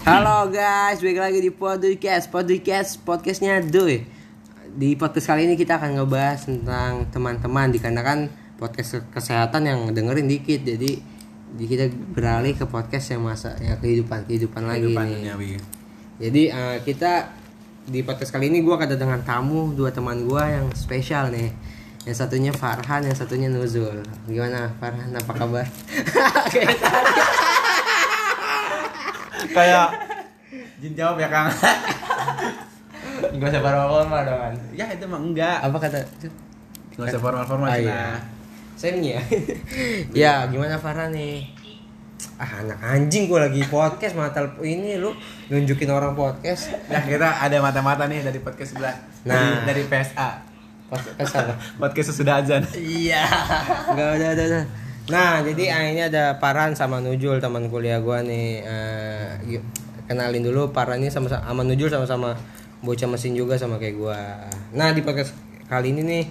Halo 0.00 0.48
guys, 0.48 1.04
balik 1.04 1.20
lagi 1.20 1.38
di 1.44 1.52
podcast 1.52 2.32
Podcast 2.32 2.96
podcastnya 3.04 3.60
Doi 3.60 4.00
Di 4.72 4.96
podcast 4.96 5.28
kali 5.28 5.44
ini 5.44 5.60
kita 5.60 5.76
akan 5.76 6.00
ngebahas 6.00 6.48
tentang 6.48 7.04
teman-teman 7.12 7.68
Dikarenakan 7.68 8.18
podcast 8.56 9.04
kesehatan 9.12 9.68
yang 9.68 9.80
dengerin 9.92 10.24
dikit 10.24 10.64
Jadi 10.64 11.20
di 11.50 11.64
kita 11.68 11.92
beralih 12.16 12.56
ke 12.56 12.64
podcast 12.64 13.12
yang 13.12 13.28
masa 13.28 13.52
ya 13.60 13.76
kehidupan 13.76 14.24
kehidupan 14.24 14.64
lagi 14.64 14.88
Kehidupan 14.88 15.04
nih. 15.04 15.14
duniawi. 15.20 15.50
Jadi 16.16 16.42
eh, 16.48 16.76
kita 16.80 17.12
di 17.90 18.00
podcast 18.00 18.30
kali 18.32 18.48
ini 18.48 18.64
gue 18.64 18.76
dengan 18.96 19.20
tamu 19.20 19.74
dua 19.74 19.90
teman 19.92 20.24
gue 20.24 20.40
yang 20.46 20.70
spesial 20.72 21.28
nih. 21.28 21.50
Yang 22.06 22.16
satunya 22.16 22.52
Farhan, 22.54 23.04
yang 23.04 23.18
satunya 23.18 23.52
Nuzul. 23.52 24.00
Gimana 24.30 24.72
Farhan? 24.78 25.10
Apa 25.12 25.32
kabar? 25.36 25.66
Kayak 29.50 29.88
Jin 30.80 30.92
jawab 30.94 31.16
ya 31.16 31.28
Kang. 31.28 31.48
Gak 33.30 33.48
usah 33.48 33.62
formal-formal 33.62 34.20
dong 34.24 34.40
kan 34.40 34.54
ya 34.72 34.86
itu 34.90 35.04
mah 35.04 35.20
enggak. 35.20 35.56
Apa 35.60 35.76
kata? 35.78 35.98
Enggak 36.92 37.06
usah 37.10 37.20
formal-formal 37.20 37.68
Ah, 37.68 37.76
Cina. 37.76 37.84
iya. 37.86 38.04
Saya 38.74 38.90
nih 38.96 39.10
ya. 39.12 39.22
ya 40.16 40.34
gimana 40.48 40.76
Farhan 40.76 41.12
nih? 41.12 41.44
Ah 42.36 42.64
anak 42.64 42.80
anjing 42.80 43.28
gue 43.28 43.36
lagi 43.36 43.60
podcast 43.68 44.16
mata 44.16 44.40
ini 44.60 44.96
lu 44.96 45.12
nunjukin 45.48 45.88
orang 45.88 46.16
podcast. 46.16 46.72
Ya 46.88 47.04
kita 47.04 47.28
ada 47.38 47.56
mata-mata 47.60 48.08
nih 48.08 48.24
dari 48.24 48.40
podcast 48.40 48.72
sebelah. 48.72 48.96
Nah. 49.28 49.64
Dari, 49.68 49.84
dari 49.84 50.02
PSA. 50.02 50.28
Podcast 50.90 51.32
apa? 51.36 51.54
Podcast 51.86 52.08
sesudah 52.10 52.42
azan. 52.42 52.64
Iya. 52.74 53.22
Enggak 53.94 54.08
ada 54.16 54.26
ada 54.34 54.42
ada. 54.42 54.60
Nah, 55.10 55.42
jadi 55.42 55.64
ah, 55.74 55.82
ini 55.90 56.02
ada 56.06 56.38
Paran 56.38 56.78
sama 56.78 57.02
Nujul 57.02 57.42
teman 57.42 57.66
kuliah 57.66 57.98
gua 57.98 58.22
nih. 58.22 58.62
Eh, 58.62 59.58
yuk, 59.58 59.64
kenalin 60.06 60.40
dulu 60.40 60.70
Paran 60.70 61.02
ini 61.02 61.10
sama 61.10 61.26
sama 61.26 61.62
Nujul 61.66 61.90
sama-sama 61.90 62.38
bocah 62.80 63.10
mesin 63.10 63.34
juga 63.34 63.58
sama 63.58 63.76
kayak 63.76 63.96
gua. 63.98 64.16
Nah, 64.72 64.94
di 64.94 65.02
podcast 65.02 65.34
kali 65.66 65.90
ini 65.92 66.02
nih 66.06 66.24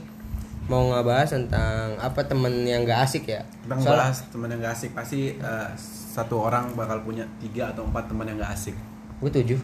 mau 0.70 0.86
ngebahas 0.86 1.34
tentang 1.34 1.98
apa 1.98 2.22
temen 2.24 2.64
yang 2.64 2.86
gak 2.86 3.04
asik 3.04 3.28
ya. 3.28 3.42
Kita 3.66 3.76
Soal- 3.78 4.00
ngebahas 4.00 4.18
teman 4.32 4.48
yang 4.54 4.60
gak 4.64 4.74
asik 4.78 4.92
pasti 4.96 5.20
eh, 5.36 5.70
satu 6.10 6.48
orang 6.48 6.74
bakal 6.74 7.02
punya 7.04 7.26
tiga 7.38 7.74
atau 7.74 7.84
empat 7.86 8.08
teman 8.08 8.26
yang 8.30 8.38
gak 8.40 8.54
asik. 8.54 8.76
Gue 9.20 9.30
tujuh. 9.34 9.60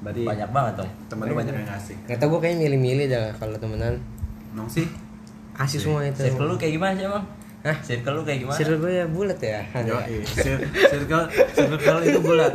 Berarti 0.00 0.24
Banyak 0.24 0.48
banget 0.48 0.74
dong 0.80 0.90
temen 1.12 1.28
lu 1.28 1.36
banyak 1.36 1.52
yang 1.54 1.68
gak 1.68 1.78
asik. 1.78 1.96
Gak 2.08 2.18
tau 2.18 2.28
gue 2.32 2.40
kayaknya 2.40 2.66
milih-milih 2.66 3.06
dah 3.06 3.26
kalau 3.36 3.54
temenan. 3.60 4.00
Nong 4.56 4.66
sih. 4.66 4.88
Asik 5.60 5.84
semua 5.84 6.08
itu. 6.08 6.24
Circle 6.24 6.48
lu 6.48 6.56
kayak 6.56 6.72
gimana 6.80 6.92
sih 6.96 7.04
emang? 7.04 7.24
Hah? 7.60 7.76
Circle 7.80 8.12
lu 8.12 8.22
kayak 8.24 8.38
gimana? 8.40 8.56
Circle 8.56 8.78
gue 8.78 8.92
ya 8.94 9.04
bulat 9.04 9.36
ya. 9.38 9.60
Yo, 9.84 9.96
Cir- 10.24 10.64
circle 10.88 11.28
circle 11.52 12.00
itu 12.02 12.20
bulat. 12.20 12.52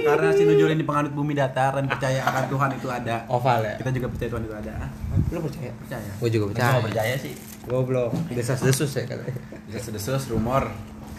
Karena 0.00 0.28
si 0.32 0.42
Nujul 0.42 0.72
ini 0.72 0.82
penganut 0.82 1.12
bumi 1.12 1.32
datar 1.32 1.70
dan 1.72 1.86
percaya 1.86 2.18
akan 2.24 2.44
Tuhan 2.48 2.70
itu 2.74 2.88
ada. 2.88 3.16
Oval 3.28 3.62
ya. 3.62 3.74
Kita 3.78 3.90
juga 3.92 4.08
percaya 4.10 4.28
Tuhan 4.28 4.42
itu 4.42 4.54
ada. 4.56 4.72
Ah, 4.80 4.90
Lu 5.30 5.38
percaya? 5.38 5.70
Percaya. 5.76 6.10
Gue 6.18 6.28
juga 6.28 6.44
percaya. 6.50 6.82
percaya 6.82 7.14
sih 7.14 7.34
Goblok. 7.62 8.10
Desas-desus 8.28 8.90
ya 8.90 9.04
katanya. 9.06 9.38
Bisa 9.68 9.78
sedesus 9.80 10.26
rumor. 10.26 10.66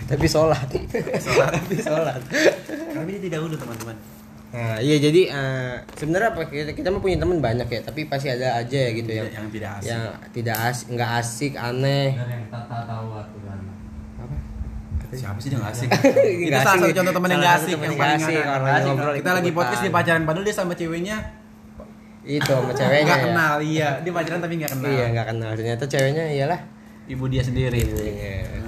Tapi 0.01 0.27
sholat. 0.27 0.67
Sholat. 1.23 1.51
Tapi 1.55 1.75
sholat. 1.77 2.19
Kami 2.91 3.21
tidak 3.21 3.39
dulu 3.39 3.55
teman-teman. 3.55 3.95
Nah, 4.51 4.83
iya 4.83 4.99
jadi 4.99 5.21
eh, 5.31 5.73
sebenarnya 5.95 6.35
apa 6.35 6.43
kita, 6.43 6.75
kita 6.75 6.91
mah 6.91 6.99
punya 6.99 7.15
teman 7.15 7.39
banyak 7.39 7.71
ya, 7.71 7.79
tapi 7.87 8.03
pasti 8.11 8.27
ada 8.27 8.59
aja 8.59 8.77
ya 8.83 8.91
gitu 8.91 9.07
yang 9.07 9.31
yang 9.31 9.47
tidak 9.47 9.71
asik. 9.79 9.87
yang 9.87 10.03
tidak 10.35 10.57
asik, 10.67 10.87
nggak 10.91 11.11
asik, 11.23 11.53
aneh. 11.55 12.07
dan 12.19 12.27
yang 12.27 12.43
tak 12.51 12.67
tahu 12.67 13.07
aturan 13.15 13.59
Apa? 14.19 14.35
Siapa 15.15 15.39
sih 15.39 15.49
yang 15.55 15.63
asik? 15.63 15.87
Itu 16.51 16.51
salah 16.51 16.75
asik. 16.75 16.83
satu 16.83 16.95
contoh 16.99 17.13
teman 17.15 17.29
yang 17.31 17.43
asik 17.47 17.77
yang 17.79 17.95
paling 17.95 18.19
asik, 18.19 18.43
asik. 18.43 18.87
ngobrol 18.91 19.13
Kita 19.15 19.31
lagi 19.39 19.51
podcast 19.55 19.81
di 19.87 19.91
pacaran 19.91 20.23
padahal 20.27 20.43
dia 20.43 20.55
sama 20.55 20.73
ceweknya 20.75 21.17
Itu 22.27 22.51
sama 22.51 22.71
ceweknya 22.75 23.03
nggak 23.07 23.19
ya. 23.19 23.25
kenal, 23.31 23.53
iya. 23.63 23.89
Dia 24.03 24.11
pacaran 24.11 24.39
tapi 24.43 24.53
nggak 24.59 24.71
kenal. 24.77 24.91
Iya, 24.91 25.05
nggak 25.15 25.27
kenal. 25.31 25.51
Ternyata 25.55 25.83
ceweknya 25.87 26.25
iyalah. 26.27 26.59
Ibu 27.07 27.23
dia 27.31 27.41
sendiri. 27.41 27.81
Iya. 27.81 28.67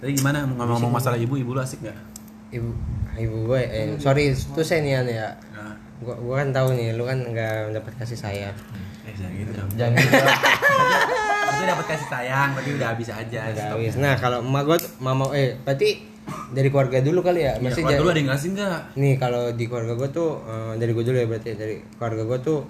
Tadi 0.00 0.10
gimana 0.16 0.48
ngomong-ngomong 0.48 0.96
masalah 0.96 1.20
ibu, 1.20 1.36
ibu 1.36 1.52
lu 1.52 1.60
asik 1.60 1.84
nggak? 1.84 2.09
Ibu 2.50 2.70
ibu 3.16 3.36
gue 3.46 3.60
eh, 3.62 3.86
sorry 3.96 4.30
itu 4.30 4.60
saya 4.60 4.80
nih 4.80 4.94
ya. 5.12 5.28
Nah, 5.50 5.74
Gua, 6.00 6.16
gua 6.16 6.34
kan 6.38 6.48
tahu 6.50 6.72
nih, 6.72 6.96
lu 6.96 7.04
kan 7.04 7.20
nggak 7.20 7.68
mendapat 7.68 7.92
kasih 7.94 8.16
sayang. 8.16 8.56
eh 9.02 9.12
jangan 9.12 9.32
gitu 9.34 9.50
dong. 9.52 9.68
Jangan 9.70 9.92
gitu 9.94 10.16
Itu 11.50 11.64
dapat 11.70 11.86
kasih 11.86 12.08
sayang, 12.08 12.48
tapi 12.52 12.68
udah 12.72 12.88
habis 12.90 13.08
aja. 13.08 13.40
Stop. 13.52 13.76
habis. 13.76 13.94
Nah, 13.94 14.16
kalau 14.16 14.40
emak 14.40 14.64
gue 14.64 14.78
mama 14.98 15.28
eh 15.30 15.54
berarti 15.58 16.00
dari 16.50 16.68
keluarga 16.68 16.98
dulu 16.98 17.20
kali 17.20 17.40
ya? 17.42 17.52
Masih 17.58 17.84
keluarga 17.84 17.92
jadi- 17.92 18.00
lu 18.00 18.08
ada 18.08 18.16
yang 18.16 18.26
nggak 18.26 18.40
asik 18.40 18.50
nggak? 18.54 18.80
Nih 18.96 19.14
kalau 19.14 19.42
di 19.52 19.64
keluarga 19.66 19.92
gue 19.94 20.08
tuh 20.10 20.30
eh, 20.42 20.72
dari 20.74 20.90
gue 20.90 21.04
dulu 21.04 21.16
ya 21.16 21.26
berarti 21.26 21.50
dari 21.52 21.74
keluarga 21.92 22.22
gue 22.24 22.38
tuh 22.40 22.60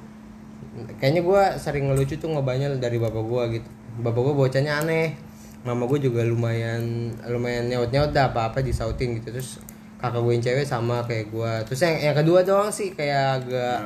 kayaknya 0.97 1.23
gue 1.23 1.43
sering 1.57 1.85
ngelucu 1.87 2.15
tuh 2.17 2.29
ngebanyol 2.29 2.77
dari 2.77 2.97
bapak 2.97 3.23
gue 3.23 3.43
gitu. 3.55 3.69
Bapak 4.01 4.21
gue 4.21 4.35
bocahnya 4.37 4.73
aneh. 4.77 5.15
Mama 5.61 5.85
gue 5.87 6.01
juga 6.01 6.25
lumayan 6.25 6.83
lumayan 7.23 7.69
nyaut 7.69 7.91
nyaut 7.91 8.11
dah 8.11 8.27
apa 8.27 8.49
apa 8.49 8.59
disautin 8.59 9.15
gitu 9.15 9.31
terus 9.31 9.61
kakak 10.00 10.19
gue 10.19 10.33
yang 10.33 10.43
cewek 10.43 10.65
sama 10.65 10.97
kayak 11.05 11.28
gue 11.28 11.53
terus 11.69 11.81
yang 11.81 11.97
yang 12.03 12.16
kedua 12.16 12.41
doang 12.41 12.72
sih 12.72 12.91
kayak 12.91 13.38
agak 13.38 13.77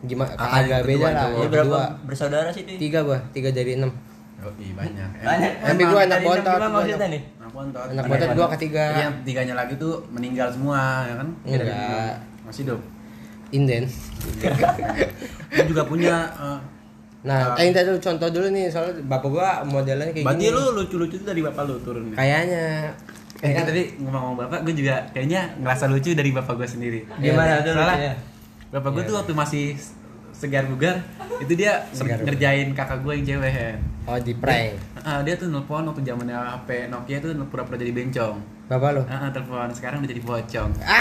gimana 0.00 0.30
Kakak 0.30 0.62
agak 0.62 0.80
kedua 0.80 0.94
beda 0.94 1.10
lah 1.10 1.28
yang 1.34 1.50
kedua 1.50 1.82
bersaudara 2.06 2.48
sih 2.48 2.62
tuh? 2.62 2.78
tiga 2.78 2.98
gue 3.02 3.18
tiga 3.34 3.50
dari 3.50 3.74
enam 3.74 3.90
Oh, 4.38 4.54
iya 4.54 4.70
banyak. 4.70 5.08
Banyak 5.26 5.52
Tapi 5.66 5.82
gua 5.82 6.00
anak 6.06 6.22
bontot, 6.22 6.46
gua 6.46 6.62
anak- 6.62 7.18
bontot. 7.50 7.86
anak 7.90 8.04
bontot 8.06 8.30
gue 8.30 8.46
ketiga 8.54 8.84
yang 8.94 9.12
tiganya 9.26 9.58
lagi 9.58 9.74
tuh 9.74 9.98
meninggal 10.14 10.46
semua, 10.46 11.02
ya 11.02 11.14
kan? 11.18 11.28
Enggak. 11.42 12.14
Masih 12.46 12.62
hidup. 12.62 12.78
inden 13.50 13.82
Gue 15.56 15.64
juga 15.66 15.82
punya 15.82 16.28
eh, 16.38 16.58
nah 17.18 17.58
eh, 17.58 17.72
dulu 17.74 17.98
contoh 17.98 18.28
dulu 18.30 18.46
nih 18.54 18.70
soalnya 18.70 18.94
bapak 19.10 19.26
gue 19.26 19.48
modelnya 19.66 20.06
kayak 20.14 20.22
Berarti 20.22 20.44
gini 20.44 20.54
lu 20.54 20.62
lucu-lucu 20.70 21.16
tuh 21.18 21.26
dari 21.26 21.42
bapak 21.42 21.62
lu 21.66 21.74
turun. 21.82 22.14
kayaknya 22.14 22.94
Eh, 23.38 23.52
kan 23.52 23.64
tadi 23.64 23.94
ngomong-ngomong 23.96 24.36
bapak, 24.40 24.60
gue 24.62 24.74
juga 24.76 25.06
kayaknya 25.08 25.54
ngerasa 25.56 25.86
lucu 25.86 26.10
dari 26.10 26.30
bapak 26.30 26.54
gue 26.54 26.68
sendiri. 26.68 27.00
Gimana 27.16 27.46
Iya, 27.52 27.62
tuh 27.62 27.72
Soalnya 27.72 27.94
lucunya? 27.94 28.14
bapak 28.68 28.90
gue 28.90 29.02
tuh 29.04 29.14
waktu 29.14 29.32
masih 29.32 29.64
segar 30.30 30.64
bugar, 30.64 31.02
itu 31.38 31.52
dia 31.52 31.86
Segar 31.90 32.18
bugar. 32.18 32.26
ngerjain 32.28 32.68
kakak 32.72 32.98
gue 33.00 33.12
yang 33.12 33.26
cewek. 33.28 33.78
Oh 34.04 34.16
di 34.16 34.32
prank 34.32 34.72
Ah, 34.98 35.20
dia 35.20 35.34
tuh 35.34 35.46
nelpon 35.46 35.84
waktu 35.84 36.00
zamannya 36.02 36.32
HP 36.32 36.88
Nokia 36.88 37.18
tuh 37.18 37.30
pura-pura 37.44 37.76
jadi 37.76 37.92
bencong. 37.92 38.36
bapak 38.66 38.90
lo 38.90 39.02
Ah, 39.04 39.16
ah, 39.20 39.30
telepon 39.30 39.70
sekarang 39.70 40.00
udah 40.00 40.08
jadi 40.08 40.20
pocong. 40.20 40.70
Ah, 40.80 40.98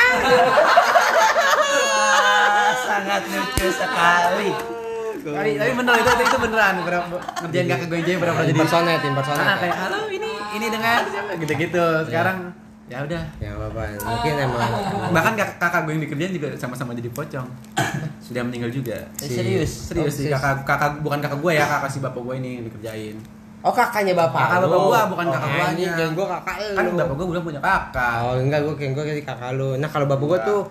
sangat 2.85 3.21
lucu 3.25 3.67
sekali 3.67 4.49
Tapi, 5.19 5.49
tapi 5.55 5.71
bener 5.73 5.93
itu 5.95 6.11
itu 6.19 6.37
beneran 6.39 6.75
berapa 6.79 7.15
ngerjain 7.41 7.65
kakak 7.67 7.85
gue 7.85 7.97
yang 7.97 8.05
cewek 8.07 8.19
pura-pura 8.19 8.43
jadi 8.43 8.53
impersonate 8.53 9.03
impersonate 9.05 9.43
Ah, 9.43 9.57
kayak 9.57 9.75
halo 9.79 9.99
ini 10.07 10.29
ini 10.53 10.67
dengan 10.67 10.99
siapa 11.03 11.31
gitu-gitu. 11.35 11.85
Sekarang 12.03 12.37
ya 12.87 13.03
udah. 13.03 13.23
ya 13.37 13.51
bapak 13.53 13.99
mungkin 13.99 14.33
emang 14.39 14.71
Bahkan 15.11 15.33
kakak, 15.35 15.55
kakak 15.57 15.81
gue 15.83 15.91
yang 15.91 16.03
dikerjain 16.03 16.31
juga 16.33 16.47
sama-sama 16.55 16.91
jadi 16.93 17.09
pocong. 17.09 17.47
Sudah 18.25 18.41
meninggal 18.41 18.71
juga. 18.71 18.95
Eh, 19.17 19.27
Serius? 19.27 19.71
Serius 19.87 20.07
Oh, 20.07 20.11
sih 20.13 20.25
serius. 20.25 20.39
kakak 20.39 20.63
kakak 20.63 20.91
bukan 20.99 21.19
kakak 21.19 21.39
gue 21.39 21.51
ya, 21.53 21.65
kakak 21.65 21.89
si 21.89 21.99
bapak 21.99 22.21
gue 22.21 22.35
ini 22.37 22.49
yang 22.53 22.65
dikerjain. 22.65 23.17
oh 23.59 23.73
kakaknya 23.73 24.13
bapak 24.13 24.37
Kakak 24.39 24.59
bapak 24.63 24.79
gua, 24.79 24.99
bukan 25.09 25.25
oh, 25.27 25.33
kakak 25.33 25.49
guanya. 25.49 25.67
anjing, 25.67 25.89
kirain 25.89 26.13
gua 26.13 26.27
kakak 26.31 26.55
lo 26.55 26.69
Kan 26.71 26.85
bapak 26.95 27.13
gue 27.17 27.27
belum 27.27 27.43
punya 27.43 27.59
kakak. 27.59 28.13
oh 28.21 28.33
enggak 28.37 28.59
gua 28.61 28.73
kirain 28.73 28.93
gua 28.93 29.03
kayak 29.03 29.25
kakak 29.25 29.51
lo 29.53 29.69
nah 29.75 29.89
kalau 29.89 30.05
bapak 30.05 30.23
gua 30.23 30.37
Enggak. 30.37 30.47
tuh 30.47 30.61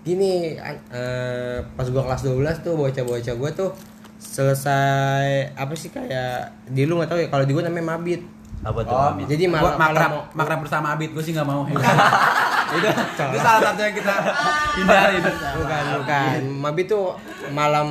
gini 0.00 0.56
eh, 0.88 1.58
pas 1.72 1.86
gua 1.86 2.02
kelas 2.04 2.22
12 2.24 2.34
tuh 2.60 2.74
bocah-bocah 2.74 3.34
gua 3.34 3.50
tuh 3.50 3.70
selesai 4.18 5.26
apa 5.52 5.72
sih 5.72 5.88
kayak 5.88 6.40
di 6.66 6.82
lu 6.82 6.96
nggak 6.96 7.08
tahu 7.08 7.18
ya 7.18 7.28
kalau 7.28 7.42
di 7.42 7.52
gua 7.52 7.64
namanya 7.64 7.94
mabit 7.94 8.22
Apa 8.58 8.82
tuh? 8.82 8.90
Oh, 8.90 9.14
Mami? 9.14 9.22
jadi 9.24 9.46
Gua 9.46 9.70
kalau 9.70 9.78
makrab, 9.78 10.10
mau- 10.10 10.26
makrab 10.34 10.58
bersama 10.60 10.86
Abid, 10.92 11.14
gue 11.14 11.22
sih 11.22 11.30
nggak 11.30 11.46
mau. 11.46 11.62
itu, 12.68 12.88
itu 12.90 13.38
salah 13.38 13.60
satu 13.62 13.80
yang 13.80 13.94
kita 13.94 14.14
hindari. 14.74 15.18
bukan 15.54 15.84
bukan 15.96 16.38
mabit 16.58 16.86
tuh 16.86 17.14
malam 17.50 17.86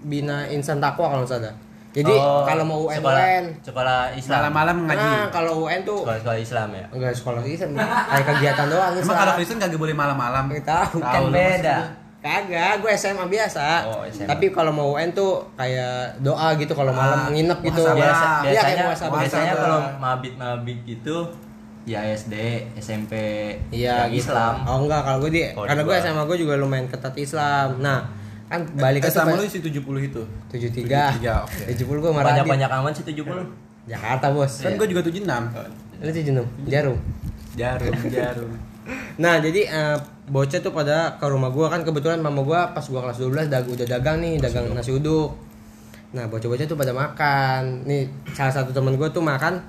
bina 0.00 0.48
insan 0.48 0.80
takwa 0.80 1.12
kalau 1.12 1.22
salah 1.22 1.52
jadi 1.90 2.12
Oh, 2.12 2.44
kalau 2.44 2.62
mau 2.62 2.78
UN 2.84 2.96
sekolah, 2.96 3.18
UN 3.18 3.44
sekolah 3.60 3.98
Islam 4.12 4.38
Malam-malam 4.44 4.76
ngaji. 4.84 5.08
nah 5.08 5.24
kalau 5.28 5.52
UN 5.64 5.80
tuh 5.82 5.98
sekolah-sekolah 6.00 6.38
Islam 6.38 6.68
ya 6.70 6.84
enggak 6.90 7.12
sekolah 7.12 7.40
Islam 7.42 7.70
kayak 7.74 8.24
kegiatan 8.28 8.66
doang 8.66 8.90
Emang 8.90 9.02
Islam. 9.02 9.16
kalau 9.18 9.32
Kristen 9.34 9.58
kagak 9.58 9.78
boleh 9.78 9.94
malam-malam? 9.94 10.44
Nggak 10.46 10.64
tahu 10.64 10.96
kan 10.98 11.22
beda 11.28 11.78
Kagak, 12.18 12.82
gue 12.82 12.90
SMA 12.92 13.24
biasa. 13.24 13.86
Oh, 13.86 14.02
SMA. 14.04 14.26
Tapi 14.26 14.50
kalau 14.50 14.74
mau 14.74 14.90
UN 14.92 15.14
tuh 15.14 15.38
kayak 15.54 16.18
doa 16.18 16.50
gitu 16.58 16.74
kalau 16.74 16.90
Ah, 16.90 16.98
malam 16.98 17.30
nginep 17.30 17.58
gitu. 17.62 17.82
biasa 17.86 18.26
Iya, 18.42 18.50
Iya, 18.50 18.60
kayak 18.60 18.76
biasanya 18.84 19.10
biasanya 19.14 19.52
kalau 19.54 19.78
mabit 19.96 20.34
mabit 20.34 20.78
gitu 20.82 21.16
ya 21.86 22.02
SD 22.04 22.34
SMP 22.74 23.14
Iya, 23.70 24.04
yang 24.04 24.10
gitu. 24.10 24.26
Islam 24.26 24.66
Oh 24.66 24.82
enggak, 24.82 25.00
kalau 25.00 25.18
gue 25.20 25.30
di 25.30 25.40
Oh, 25.54 25.62
karena 25.62 25.80
gue. 25.80 25.94
SMA 25.96 26.22
gue 26.24 26.38
juga 26.38 26.54
lumayan 26.56 26.84
ketat 26.84 27.14
Islam. 27.16 27.78
Nah, 27.78 28.02
kan 28.48 28.64
balik 28.74 29.04
ke 29.04 29.08
Eh, 29.08 29.14
sama 29.14 29.36
lu 29.36 29.44
isi 29.44 29.60
70 29.60 29.84
itu. 30.00 30.22
73. 30.48 31.20
73, 31.20 31.44
oke. 31.44 31.62
70 31.68 32.00
gue 32.00 32.12
marah 32.12 32.32
banyak 32.32 32.46
banyak 32.48 32.70
aman 32.72 32.92
sih 32.96 33.04
70 33.04 33.44
Jakarta, 33.88 34.32
Bos. 34.32 34.52
Kan 34.64 34.76
gue 34.76 34.88
juga 34.88 35.00
76. 35.04 35.24
Lu 36.00 36.10
76. 36.12 36.44
Jarum. 36.68 36.96
Jarum, 37.56 37.94
jarum. 38.16 38.50
Nah 39.20 39.36
jadi 39.42 39.68
eh, 39.68 39.96
bocah 40.30 40.60
tuh 40.62 40.72
pada 40.72 41.18
ke 41.20 41.26
rumah 41.28 41.52
gua 41.52 41.68
kan 41.68 41.84
kebetulan 41.84 42.22
mama 42.22 42.40
gua 42.40 42.72
pas 42.72 42.84
gua 42.88 43.04
kelas 43.04 43.20
12 43.20 43.52
dag 43.52 43.64
udah 43.68 43.84
dagang 43.84 44.22
nih 44.22 44.40
dagang 44.40 44.70
nasi 44.72 44.96
uduk. 44.96 45.34
Nah 46.16 46.24
bocah-bocah 46.24 46.64
tuh 46.64 46.78
pada 46.78 46.92
makan. 46.96 47.84
Nih 47.84 48.08
salah 48.32 48.54
satu 48.54 48.72
temen 48.72 48.96
gua 48.96 49.12
tuh 49.12 49.20
makan 49.20 49.60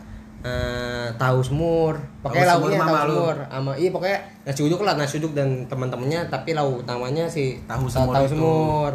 eh, 0.41 1.07
tahu 1.13 1.39
semur. 1.39 2.00
Pakai 2.19 2.41
Tahu 2.41 2.47
semur 2.62 2.69
lauknya 2.69 2.80
tahu 2.80 2.95
lu. 3.06 3.13
semur. 3.13 3.38
Sama 3.45 3.71
iya 3.75 3.89
pokoknya 3.89 4.18
nasi 4.44 4.62
uduk 4.62 4.81
lah 4.81 4.94
nasi 4.94 5.15
uduk 5.18 5.33
dan 5.33 5.50
teman-temannya 5.65 6.27
tapi 6.27 6.51
lauk 6.51 6.81
utamanya 6.81 7.25
si 7.25 7.59
Tahu 7.63 7.86
ta- 7.86 7.94
semur 7.94 8.13
tahu 8.13 8.25
itu. 8.25 8.31
semur. 8.33 8.91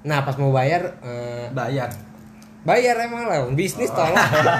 Nah 0.00 0.18
pas 0.22 0.34
mau 0.34 0.50
bayar 0.50 0.82
eh, 1.00 1.48
Bayar. 1.50 1.90
bayar 2.58 3.00
emang 3.00 3.24
lah 3.24 3.48
bisnis 3.48 3.88
tolong. 3.88 4.12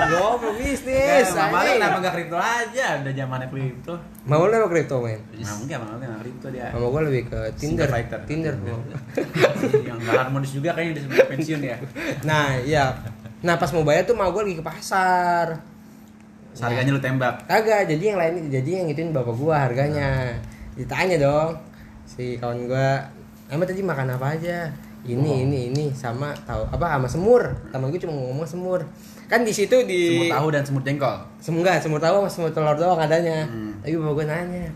Goblok 0.08 0.56
bisnis. 0.56 0.88
Eh, 0.88 1.28
lu 1.28 1.36
anjing. 1.36 1.76
kenapa 1.76 1.96
gak 2.00 2.14
kripto 2.14 2.38
aja? 2.38 2.86
Udah 2.98 3.12
zamannya 3.12 3.46
kripto. 3.46 3.94
Lu 4.24 4.34
apa 4.38 4.66
kripto 4.66 4.96
main? 4.98 5.20
Nah, 5.34 5.52
enggak, 5.60 5.76
mama 5.76 5.92
lu 5.92 6.06
gak 6.06 6.22
kripto 6.22 6.46
dia. 6.48 6.72
Mama 6.72 6.86
gua 6.88 7.02
lebih 7.04 7.28
ke 7.28 7.40
Tinder. 7.54 7.84
Fighter. 7.84 8.20
Tinder. 8.24 8.54
Yang 9.88 9.98
gak 10.00 10.14
harmonis 10.16 10.52
juga 10.54 10.70
kayaknya 10.72 11.04
udah 11.04 11.26
pensiun 11.28 11.60
ya. 11.60 11.76
Nah, 12.22 12.56
iya. 12.58 12.96
Nah, 13.38 13.54
pas 13.54 13.68
mau 13.70 13.84
bayar 13.84 14.02
tuh 14.02 14.16
mau 14.16 14.30
gue 14.30 14.42
lagi 14.42 14.56
ke 14.56 14.64
pasar. 14.64 15.46
Harganya 16.62 16.90
lu 16.94 17.00
tembak. 17.02 17.34
Kagak, 17.46 17.86
jadi 17.86 18.14
yang 18.14 18.18
lain 18.18 18.34
jadi 18.50 18.70
yang 18.82 18.86
ituin 18.90 19.10
bapak 19.14 19.34
gua 19.34 19.68
harganya. 19.68 20.34
Ditanya 20.74 21.16
dong 21.18 21.58
si 22.08 22.38
kawan 22.38 22.66
gua, 22.66 23.02
"Emang 23.50 23.66
tadi 23.66 23.82
makan 23.82 24.14
apa 24.18 24.34
aja?" 24.34 24.70
Ini, 25.06 25.46
ini, 25.46 25.70
ini 25.70 25.84
sama 25.94 26.34
tahu 26.42 26.66
apa 26.74 26.98
sama 26.98 27.06
semur. 27.06 27.42
Temen 27.70 27.86
gue 27.88 28.02
cuma 28.02 28.18
ngomong 28.18 28.44
semur. 28.44 28.82
Kan 29.30 29.46
di 29.46 29.54
situ 29.54 29.86
di 29.86 30.18
Semur 30.18 30.34
tahu 30.34 30.46
dan 30.50 30.62
semur 30.66 30.82
jengkol. 30.82 31.16
Semur 31.38 31.62
enggak, 31.62 31.78
semur 31.78 32.02
tahu 32.02 32.26
sama 32.26 32.28
semur 32.28 32.50
telur 32.50 32.74
doang 32.74 32.98
adanya. 32.98 33.46
Hmm. 33.46 33.78
Tapi 33.78 33.94
bapak 33.94 34.12
gua 34.18 34.26
nanya, 34.26 34.66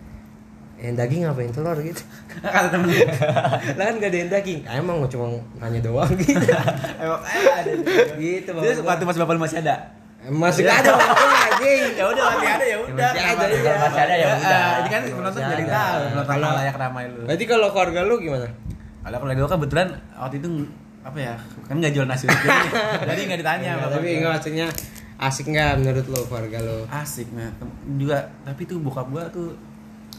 yang 0.83 0.99
daging 0.99 1.23
apa 1.23 1.39
yang 1.47 1.53
telur 1.55 1.79
gitu 1.79 2.03
Kata 2.43 2.69
temen 2.75 2.91
lu. 2.91 2.99
lah 3.79 3.85
kan 3.87 3.95
gak 4.03 4.11
ada 4.11 4.19
yang 4.19 4.31
daging 4.35 4.61
ah, 4.67 4.75
emang 4.83 4.99
gua 4.99 5.11
cuma 5.11 5.27
nanya 5.63 5.79
doang 5.79 6.11
gitu 6.19 6.43
Emang 7.03 7.23
eh, 7.23 7.51
ada. 7.55 7.71
gitu 8.19 8.51
waktu 8.83 9.05
pas 9.07 9.17
bapak 9.17 9.33
lu 9.39 9.41
masih 9.43 9.63
ada. 9.63 10.02
Masih 10.25 10.63
gak 10.63 10.77
ada 10.81 10.91
waktu 10.93 11.25
anjing 11.27 11.83
Ya 11.99 12.05
udah 12.07 12.25
masih 12.31 12.49
ada 12.49 12.65
ya 12.65 12.77
udah. 12.79 13.11
Masih 13.11 13.27
ada, 13.29 13.45
iya. 13.49 13.73
Masih 13.77 14.01
ada 14.01 14.15
ya 14.15 14.27
udah. 14.33 14.63
Ini 14.77 14.89
kan 14.89 15.03
penonton 15.09 15.43
jadi 15.45 15.65
tahu 15.67 16.01
penonton 16.09 16.31
Kalau- 16.33 16.57
layak 16.57 16.77
ramai 16.77 17.05
lu. 17.09 17.21
berarti 17.25 17.45
kalau 17.45 17.69
keluarga 17.71 18.01
lu 18.03 18.15
gimana 18.19 18.49
Kalau 19.01 19.17
keluarga 19.19 19.41
gue 19.41 19.51
kebetulan 19.53 19.89
waktu 20.15 20.37
itu 20.39 20.49
apa 21.03 21.19
ya 21.19 21.35
kan 21.67 21.75
nggak 21.77 21.93
jual 21.93 22.07
nasi 22.07 22.25
uduk 22.25 22.39
jadi, 22.39 22.71
jadi 23.11 23.21
nggak 23.25 23.41
ditanya 23.43 23.71
bapaknya. 23.75 23.91
tapi 23.93 24.09
enggak 24.15 24.33
maksudnya 24.33 24.67
asik 25.19 25.47
nggak 25.49 25.71
menurut 25.77 26.07
lo 26.09 26.21
keluarga 26.25 26.59
lo 26.61 26.79
asik 26.89 27.27
nah 27.33 27.51
juga 27.93 28.17
tapi 28.43 28.63
tuh 28.63 28.79
bokap 28.79 29.11
gua 29.11 29.27
tuh 29.29 29.51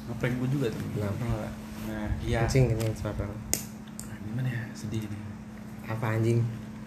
ngeprank 0.06 0.36
gua 0.36 0.50
juga 0.50 0.68
tuh 0.68 0.84
Kenapa? 0.92 1.48
nah 1.86 2.08
iya 2.20 2.44
ini 2.44 2.76
suara 2.94 3.24
lo. 3.24 3.32
Nah, 3.32 4.18
gimana 4.22 4.48
ya 4.50 4.62
sedih 4.74 5.08
nih 5.08 5.22
apa 5.86 6.06
anjing 6.10 6.44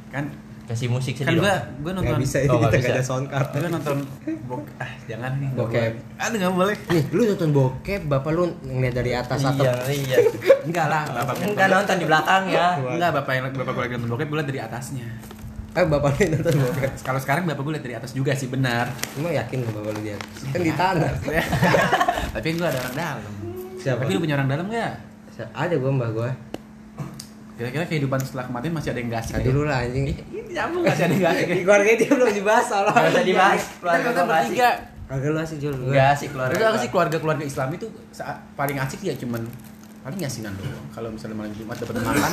kan 0.07 0.29
Kasih 0.67 0.91
musik 0.91 1.15
kan 1.17 1.31
gua 1.33 1.63
dong. 1.63 1.79
gua 1.79 1.91
nggak 1.95 2.05
nonton 2.05 2.19
bisa 2.19 2.37
Oh, 2.45 2.59
kita 2.61 2.91
ada 2.91 2.99
sound 3.01 3.27
card. 3.27 3.55
Gua 3.55 3.71
nonton 3.71 3.97
bok 4.45 4.63
ah 4.77 4.91
jangan 5.07 5.33
nih 5.37 5.49
Bokep. 5.53 5.93
boleh. 5.95 6.19
aduh 6.19 6.37
nggak 6.37 6.53
boleh. 6.53 6.77
Nih 6.91 7.03
lu 7.09 7.23
nonton 7.25 7.49
bokep 7.51 8.01
bapak 8.05 8.31
lu 8.31 8.43
ngeliat 8.61 8.95
dari 8.95 9.13
atas 9.13 9.39
atap 9.41 9.63
Iya, 9.63 9.73
iya. 9.89 10.17
enggak 10.67 10.87
lah. 10.87 11.03
Bapak 11.09 11.35
Enggak 11.41 11.69
nonton. 11.71 11.97
di 11.97 12.05
belakang 12.05 12.43
ya. 12.49 12.67
enggak 12.77 13.11
bapak 13.15 13.33
yang 13.33 13.45
bapak 13.49 13.73
gua 13.73 13.83
lagi 13.83 13.95
nonton 13.95 14.11
bokep 14.11 14.27
gua 14.27 14.39
liat 14.39 14.49
dari 14.49 14.61
atasnya. 14.61 15.07
Eh 15.73 15.85
bapak 15.85 16.11
lu 16.13 16.27
nonton 16.35 16.55
bokep. 16.59 16.91
Kalau 17.07 17.21
sekarang 17.23 17.43
bapak 17.45 17.63
gua 17.63 17.73
liat 17.73 17.85
dari 17.85 17.95
atas 17.95 18.11
juga 18.11 18.33
sih 18.33 18.47
benar. 18.47 18.91
Emang 19.15 19.31
yakin 19.33 19.57
lo 19.61 19.71
bapak 19.73 19.91
lu 19.93 20.01
di 20.03 20.11
atas. 20.13 20.35
Kan 20.47 20.61
di 20.61 20.73
tanah. 20.75 21.13
Tapi 22.35 22.47
gua 22.55 22.67
ada 22.69 22.79
orang 22.81 22.97
dalam. 22.97 23.33
Siapa? 23.79 24.03
Tapi 24.03 24.11
lu 24.11 24.21
punya 24.21 24.35
orang 24.35 24.51
dalam 24.51 24.67
nggak? 24.67 24.93
Ada 25.55 25.75
gua 25.79 25.91
mbak 25.93 26.11
gua. 26.11 26.31
Kira-kira 27.57 27.89
kehidupan 27.89 28.21
setelah 28.21 28.45
kematian 28.45 28.69
masih 28.71 28.93
ada 28.93 29.01
yang 29.01 29.09
gak 29.09 29.23
asik 29.23 29.33
tadi 29.35 29.49
dulu 29.49 29.65
lah 29.65 29.81
anjing. 29.81 30.13
Ini 30.13 30.36
nyambung 30.57 30.83
gak 30.83 30.95
sih 30.95 31.05
ada 31.05 31.15
gak 31.15 31.31
asik 31.31 31.47
di 31.47 31.63
keluarga 31.63 31.91
dia 31.93 32.09
belum 32.11 32.31
dibahas 32.33 32.65
soalnya 32.65 32.91
Nggak 32.91 33.11
usah 33.11 33.25
dibahas. 33.25 33.63
kita 33.63 33.77
Keluarga 33.79 34.09
asik. 34.09 34.27
bertiga 34.27 34.71
keluarga 35.07 35.27
lu 35.29 35.39
asik 35.39 35.59
Jul 35.59 35.75
Enggak 35.79 36.13
sih 36.15 36.29
keluarga. 36.29 36.55
Itu 36.55 36.65
gua. 36.65 36.79
sih 36.79 36.89
keluarga-keluarga 36.89 37.45
Islam 37.45 37.69
itu 37.71 37.87
saat 38.11 38.37
paling 38.55 38.77
asik 38.77 39.01
ya 39.03 39.15
cuman 39.15 39.43
paling 40.03 40.19
yasinan 40.19 40.55
doang. 40.55 40.87
Kalau 40.91 41.09
misalnya 41.09 41.35
malam 41.37 41.51
Jumat 41.53 41.77
dapat 41.77 41.99
makan, 42.01 42.33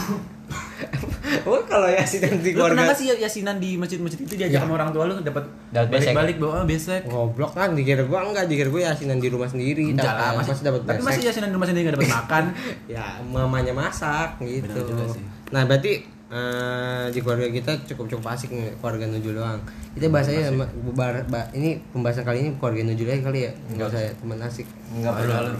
oh 1.49 1.57
kalau 1.63 1.85
ya 1.87 2.01
sih 2.03 2.19
nanti 2.19 2.49
lu 2.49 2.61
pernah 2.61 2.85
keluarga 2.85 2.85
gak 2.87 2.97
sih 2.97 3.05
ya- 3.07 3.19
yasinan 3.19 3.57
di 3.57 3.75
masjid-masjid 3.75 4.19
itu 4.19 4.33
diajak 4.35 4.53
Ya. 4.53 4.61
sama 4.61 4.73
orang 4.75 4.89
tua 4.89 5.03
lu 5.03 5.17
dapat 5.17 5.41
Dapat 5.67 5.89
besek. 5.89 6.13
balik-balik 6.13 6.35
bawa 6.37 6.53
oh, 6.55 6.65
besek. 6.65 7.01
Goblok 7.03 7.51
kan 7.51 7.73
dikira 7.73 8.03
gua 8.03 8.19
enggak 8.23 8.45
dikira 8.45 8.69
gua 8.69 8.81
yasinan 8.87 9.17
di 9.17 9.27
rumah 9.27 9.47
sendiri 9.47 9.89
Enggak 9.89 10.05
dapat- 10.05 10.17
lah, 10.19 10.31
masih, 10.35 10.49
pasti 10.49 10.63
dapat 10.63 10.79
tapi 10.83 11.01
masih 11.01 11.21
yasinan 11.23 11.47
di 11.47 11.55
rumah 11.55 11.67
sendiri 11.67 11.83
gak 11.83 11.95
dapat 11.95 12.11
makan. 12.15 12.43
ya 12.93 13.05
mamanya 13.23 13.73
masak 13.73 14.29
gitu 14.39 14.69
Benar 14.71 14.85
juga 14.87 15.05
sih. 15.11 15.23
nah 15.49 15.61
berarti 15.63 15.91
eh, 16.33 17.05
di 17.09 17.19
keluarga 17.21 17.45
kita 17.47 17.71
cukup 17.85 18.09
cukup 18.09 18.25
asik 18.33 18.49
nih 18.49 18.73
keluarga 18.77 19.05
Nujul 19.05 19.37
doang 19.37 19.61
kita 19.93 20.09
bahasanya 20.09 20.49
sama 20.49 20.65
bar- 20.91 21.25
ba- 21.27 21.53
ini 21.53 21.77
pembahasan 21.93 22.25
kali 22.25 22.41
ini 22.41 22.49
keluarga 22.57 22.81
Nujul 22.83 23.05
aja 23.07 23.21
kali 23.21 23.39
ya 23.45 23.51
nggak 23.69 23.87
usah 23.87 24.01
teman 24.17 24.41
asik 24.41 24.65
Enggak 24.93 25.09
perlu. 25.17 25.33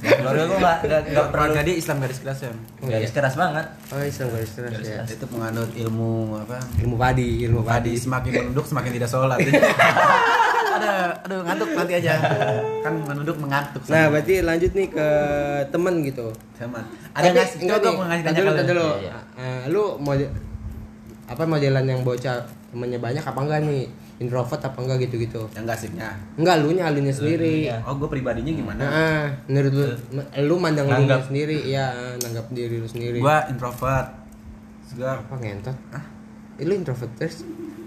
Keluarga 0.00 0.42
gua 0.48 0.56
enggak 0.56 0.76
enggak 0.80 1.00
enggak 1.04 1.24
perlu. 1.28 1.36
Keluarga 1.36 1.60
dia 1.60 1.76
Islam 1.76 1.96
garis 2.00 2.18
keras 2.24 2.40
ya. 2.40 2.52
Garis 2.80 3.12
keras 3.12 3.34
banget. 3.36 3.66
oh 3.92 4.00
Islam 4.00 4.28
garis 4.32 4.50
keras 4.56 4.72
Garis 4.72 4.88
ya. 4.88 5.00
Itu 5.04 5.26
menganut 5.28 5.68
ilmu 5.76 6.10
apa? 6.40 6.56
ilmu 6.80 6.96
padi 6.96 7.44
ilmu 7.44 7.60
Padi 7.60 7.92
padi 7.92 8.00
semakin 8.00 8.30
menunduk 8.40 8.64
semakin 8.64 8.90
tidak 8.96 9.10
sholat. 9.12 9.36
ada 10.80 10.92
aduh 11.20 11.40
ngantuk 11.44 11.68
nanti 11.70 11.92
aja. 11.94 12.12
Kan 12.80 12.92
menunduk 13.00 13.36
mengantuk. 13.36 13.82
nah 13.86 14.08
berarti 14.08 14.40
lanjut 14.40 14.72
nih 14.72 14.88
ke 14.88 15.08
temen 15.68 15.94
gitu 16.02 16.26
sama. 16.54 16.80
Tapi 17.10 17.20
Ada 17.20 17.28
ngasih 17.36 17.58
enggak 17.60 17.78
contoh 17.78 17.92
nih, 17.92 18.08
ngasih 18.08 18.24
tanya 18.24 18.40
dulu, 18.40 18.50
dulu. 18.64 18.88
Iya, 18.88 18.98
iya. 18.98 19.18
Eh, 19.36 19.62
lu 19.68 19.82
mau 19.96 20.14
apa 21.26 21.42
modelan 21.44 21.84
yang 21.84 22.00
bocah 22.00 22.36
temennya 22.70 22.98
banyak 22.98 23.20
apa 23.20 23.38
enggak 23.38 23.60
nih 23.62 23.82
introvert 24.18 24.60
apa 24.60 24.78
enggak 24.78 24.98
gitu 25.00 25.16
gitu 25.18 25.42
Yang 25.50 25.64
gak 25.64 25.76
asiknya. 25.76 26.08
enggak 26.34 26.56
lu 26.58 26.68
nya 26.70 26.84
alunya 26.86 27.08
sendiri 27.10 27.66
Elunya. 27.66 27.76
Oh, 27.82 27.94
gue 27.96 28.08
pribadinya 28.10 28.52
gimana? 28.52 28.82
Nah, 28.82 29.24
menurut 29.46 29.72
lu, 29.72 29.86
lu 30.44 30.54
mandang 30.56 30.84
lu 30.84 30.92
Nanggap. 30.94 31.26
sendiri, 31.26 31.56
iya, 31.64 31.88
nanggap 32.18 32.50
diri 32.50 32.76
lu 32.76 32.84
sendiri. 32.84 33.18
Gua 33.18 33.46
introvert. 33.46 34.12
Gua 34.92 35.10
apa 35.16 35.34
ngentot? 35.36 35.78
Hah? 35.90 36.04
Eh, 36.58 36.64
lu 36.64 36.74
introvert 36.74 37.08
terus? 37.16 37.46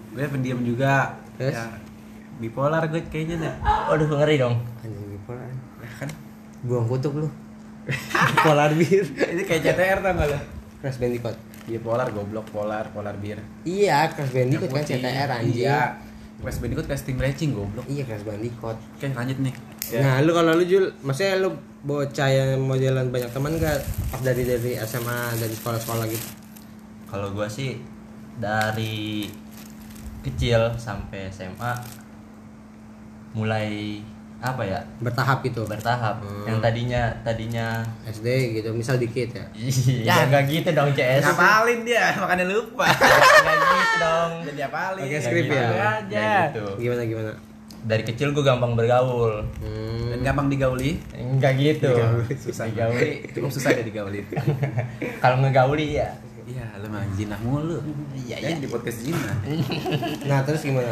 gue 0.10 0.26
pendiam 0.26 0.62
juga. 0.62 1.10
Terus? 1.36 1.54
Ya, 1.54 1.66
bipolar 2.44 2.84
gue 2.92 3.00
kayaknya 3.08 3.36
deh. 3.40 3.56
Waduh 3.64 4.08
ngeri 4.20 4.36
dong. 4.36 4.60
Anjing 4.84 5.08
bipolar. 5.16 5.48
Ya 5.80 5.90
kan? 6.04 6.10
Buang 6.68 6.86
kutub 6.92 7.16
lu. 7.16 7.28
Polar 8.46 8.72
bir. 8.76 9.04
Ini 9.04 9.44
kayak 9.44 9.62
CTR 9.64 10.00
tau 10.00 10.12
gak 10.16 10.28
lo? 10.32 10.40
Crash 10.80 11.00
Bandicoot. 11.00 11.36
Bipolar, 11.68 12.08
goblok, 12.12 12.48
polar, 12.52 12.88
polar 12.92 13.16
bir. 13.20 13.40
Iya, 13.68 14.12
Crash 14.12 14.32
Bandicoot 14.32 14.72
kan. 14.72 14.84
CTR 14.84 15.30
anjing. 15.32 15.68
Iya. 15.68 16.00
Crash 16.40 16.60
Bandicoot 16.60 16.88
kayak 16.88 17.00
Steam 17.00 17.20
Racing 17.20 17.52
goblok. 17.56 17.84
Iya, 17.88 18.04
Crash 18.08 18.24
Bandicoot. 18.24 18.78
Oke, 18.80 19.08
lanjut 19.12 19.38
nih. 19.44 19.56
Nah, 20.00 20.24
lu 20.24 20.32
kalau 20.32 20.56
lu 20.56 20.64
Jul, 20.64 20.96
maksudnya 21.04 21.44
lu 21.44 21.52
bocah 21.84 22.30
yang 22.32 22.64
modelan 22.64 23.12
banyak 23.12 23.28
teman 23.36 23.60
gak 23.60 23.84
pas 24.08 24.24
dari 24.24 24.48
dari 24.48 24.80
SMA 24.80 25.36
dari 25.36 25.52
sekolah-sekolah 25.52 26.06
gitu? 26.08 26.28
Kalau 27.12 27.36
gua 27.36 27.52
sih 27.52 27.76
dari 28.40 29.28
kecil 30.24 30.80
sampai 30.80 31.28
SMA 31.28 32.03
mulai 33.34 34.00
apa 34.38 34.60
ya 34.62 34.80
Bertahap 35.00 35.40
gitu. 35.42 35.64
bertahap 35.64 36.20
Hmm. 36.20 36.44
yang 36.46 36.60
tadinya 36.60 37.08
tadinya 37.22 37.80
SD 38.04 38.28
gitu, 38.54 38.70
misal 38.72 38.96
dikit 38.96 39.32
ya. 39.32 39.46
ya 40.08 40.28
nggak 40.28 40.44
gitu 40.46 40.70
dong 40.70 40.92
CS 40.92 41.24
Ngapalin 41.24 41.80
dia, 41.82 42.12
makanya 42.14 42.46
lupa. 42.46 42.84
nggak 43.44 43.56
gitu 43.58 43.96
dong 43.98 44.32
Jadi 44.44 44.62
apalin. 44.62 45.00
Pakai 45.00 45.10
Nggak 45.10 45.24
skrip 45.24 45.46
gitu. 45.46 45.56
ya? 45.56 45.64
Nggak 45.66 45.94
Aja. 45.98 46.28
gitu. 46.46 46.66
Gimana 46.78 47.04
gimana? 47.04 47.34
dari 47.84 48.00
kecil 48.02 48.32
gue 48.32 48.40
gampang 48.42 48.74
bergaul 48.74 49.44
Hmm. 49.60 50.08
Dan 50.10 50.20
gampang 50.22 50.48
digauli. 50.48 51.00
enggak 51.14 51.54
gitu 51.58 51.88
Digauli. 51.90 52.32
Susah. 52.34 52.66
digauli 52.66 53.28
Cukup 53.30 53.50
susah 53.50 53.70
deh 53.74 53.84
digauli. 53.84 54.24
kalau 55.24 55.40
ngegauli 55.40 55.98
ya 55.98 56.08
Iya, 56.44 56.68
lu 56.78 56.88
mah 56.88 57.00
jinah 57.16 57.40
mulu. 57.40 57.80
Iya, 58.14 58.36
Ya, 58.38 58.48
iya. 58.50 58.56
di 58.58 58.68
podcast 58.68 59.00
jinah. 59.02 59.36
Nah, 60.22 60.44
terus 60.44 60.60
gimana? 60.62 60.92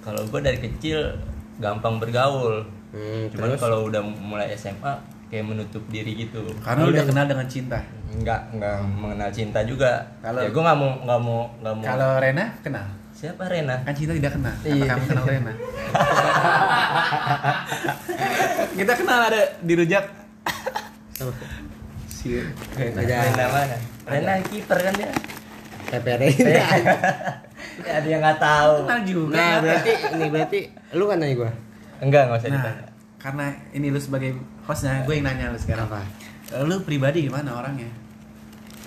kalau 0.00 0.20
gue 0.22 0.40
dari 0.42 0.60
kecil 0.60 1.00
gampang 1.58 1.96
bergaul 1.96 2.62
Hmm, 2.88 3.24
cuman 3.28 3.56
kalau 3.56 3.88
udah 3.88 3.98
mulai 4.04 4.52
SMA 4.52 4.92
kayak 5.26 5.42
menutup 5.42 5.80
diri 5.88 6.12
gitu 6.14 6.44
Karena 6.60 6.84
udah 6.84 7.02
kenal 7.02 7.24
dengan 7.24 7.46
cinta. 7.46 7.80
nggak 8.12 8.40
nggak 8.52 8.76
mengenal 8.84 9.28
cinta 9.28 9.64
juga 9.64 10.04
Kalau- 10.20 10.38
ya 10.38 10.52
gue 10.52 10.60
nggak 10.60 10.76
mau 10.76 10.90
nggak 11.00 11.20
mau 11.22 11.40
nggak 11.56 11.72
mau 11.74 11.84
Kalau 11.86 12.10
Rena 12.18 12.44
kenal. 12.60 12.84
siapa 13.10 13.48
Rena 13.48 13.80
Kan 13.80 13.94
cinta 13.94 14.12
tidak 14.12 14.32
kenal. 14.34 14.52
Apa 14.52 14.68
Iya. 14.68 14.84
kamu 14.86 15.04
kenal 15.06 15.24
Rena? 15.24 15.52
Kita 18.74 18.92
kenal 18.94 19.20
ada 19.24 19.40
di 19.58 19.72
rujak. 19.72 20.04
Si 22.12 22.36
Ada 22.76 23.00
Rena 23.24 23.44
mana 23.48 23.76
Rena 24.04 24.32
kiper 24.44 24.78
kan 24.78 24.92
dia 24.92 25.10
TPR 25.88 26.20
ya 27.82 27.92
ada 28.00 28.08
yang 28.08 28.20
nggak 28.22 28.40
tahu. 28.40 28.74
Kenal 28.84 29.00
juga. 29.04 29.36
Nah, 29.36 29.54
berarti 29.62 29.92
ini 30.14 30.26
berarti 30.28 30.60
lu 30.94 31.04
kan 31.08 31.16
nanya 31.18 31.34
gua. 31.36 31.50
enggak 32.02 32.22
nggak 32.26 32.38
usah 32.42 32.48
Nah, 32.50 32.56
ditanya. 32.58 32.86
karena 33.22 33.46
ini 33.70 33.86
lu 33.94 34.00
sebagai 34.02 34.30
hostnya 34.66 35.06
gue 35.06 35.14
yang 35.14 35.26
nanya 35.26 35.54
lu 35.54 35.58
sekarang. 35.58 35.86
Apa? 35.86 36.02
Lu 36.66 36.82
pribadi 36.82 37.30
gimana 37.30 37.54
orangnya? 37.54 37.86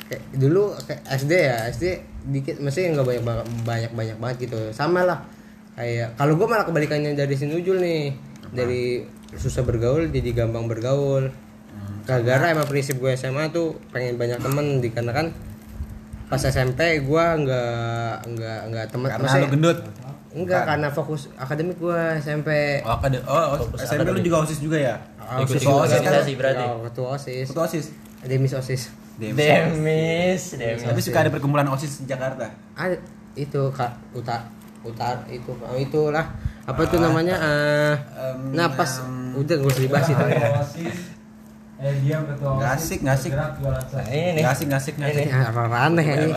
Kayak 0.06 0.22
dulu 0.38 0.76
kayak 0.86 1.02
SD 1.08 1.32
ya 1.34 1.58
SD 1.72 1.84
dikit 2.30 2.56
maksudnya 2.60 3.00
nggak 3.00 3.08
banyak 3.08 3.24
banget 3.24 3.46
banyak 3.64 3.92
banyak 3.96 4.18
banget 4.20 4.38
gitu. 4.52 4.60
Sama 4.76 5.08
lah. 5.08 5.24
Kayak 5.76 6.16
kalau 6.20 6.36
gue 6.36 6.48
malah 6.48 6.68
kebalikannya 6.68 7.16
dari 7.16 7.36
si 7.40 7.48
Nujul 7.48 7.80
nih. 7.80 8.14
Dari 8.52 9.02
susah 9.36 9.64
bergaul 9.64 10.12
jadi 10.12 10.32
gampang 10.36 10.68
bergaul. 10.68 11.32
Gara-gara 12.06 12.54
emang 12.54 12.70
prinsip 12.70 13.02
gue 13.02 13.18
SMA 13.18 13.50
tuh 13.50 13.82
pengen 13.90 14.20
banyak 14.22 14.38
temen 14.38 14.78
dikarenakan 14.78 15.34
pas 16.26 16.42
SMP 16.42 16.82
gue 17.06 17.26
nggak 17.46 18.14
nggak 18.26 18.60
nggak 18.74 18.86
temen. 18.90 19.08
Karena 19.10 19.24
maksudnya- 19.24 19.46
lu 19.46 19.54
gendut? 19.54 19.80
Enggak 20.36 20.68
karena 20.68 20.88
fokus 20.92 21.32
akademik 21.40 21.80
gue 21.80 22.02
SMP 22.20 22.84
oh 22.84 23.00
kade 23.00 23.24
oh 23.24 23.56
Fokus 23.56 23.88
SMP 23.88 24.04
lu 24.12 24.20
juga 24.20 24.44
osis 24.44 24.60
juga 24.60 24.76
ya? 24.76 24.96
Ikut 25.40 25.58
Ketua 25.58 25.88
OSIS 25.88 26.02
kan? 26.04 26.22
berarti. 26.38 26.64
Ya, 26.68 26.76
ketua 26.86 27.08
osis. 27.16 27.48
Ketua 27.50 27.64
osis? 27.66 27.86
Demis 28.28 28.54
osis. 28.54 28.82
Demis, 29.16 30.42
Demis. 30.60 30.84
tapi 30.84 31.00
suka 31.00 31.24
ada 31.24 31.32
perkumpulan 31.32 31.64
osis 31.72 32.04
di 32.04 32.06
Jakarta? 32.12 32.52
Ada 32.76 33.00
itu 33.40 33.72
kak 33.72 33.96
utar 34.12 34.44
utar 34.84 35.24
itu 35.32 35.56
oh, 35.56 35.80
itulah. 35.80 36.36
Apa 36.68 36.84
tuh 36.84 37.00
namanya? 37.00 37.40
Eh 37.40 37.96
Em, 37.96 38.52
nah 38.52 38.68
pas 38.76 39.00
em, 39.08 39.40
udah 39.40 39.56
gue 39.56 39.70
usah 39.72 39.84
dibahas 39.88 40.08
itu. 40.12 40.20
osis 40.68 41.15
eh 41.78 41.92
dia 42.00 42.18
ketua 42.18 42.52
Nggak 42.56 42.72
OSIS, 42.72 42.86
asik, 42.86 43.00
nggak 43.02 43.16
asik. 43.16 43.30
bergerak 43.30 43.54
jualan 43.58 43.84
Nah, 43.86 44.06
ini 44.06 44.16
nih. 44.16 44.32
nggak 44.38 44.54
asik 44.54 44.66
nggak 44.66 44.80
asik 44.80 44.94
nggak 44.96 45.10
asik. 45.12 45.26
Ya, 45.26 45.40
orang 45.50 45.74
aneh 45.76 46.06
ini? 46.08 46.28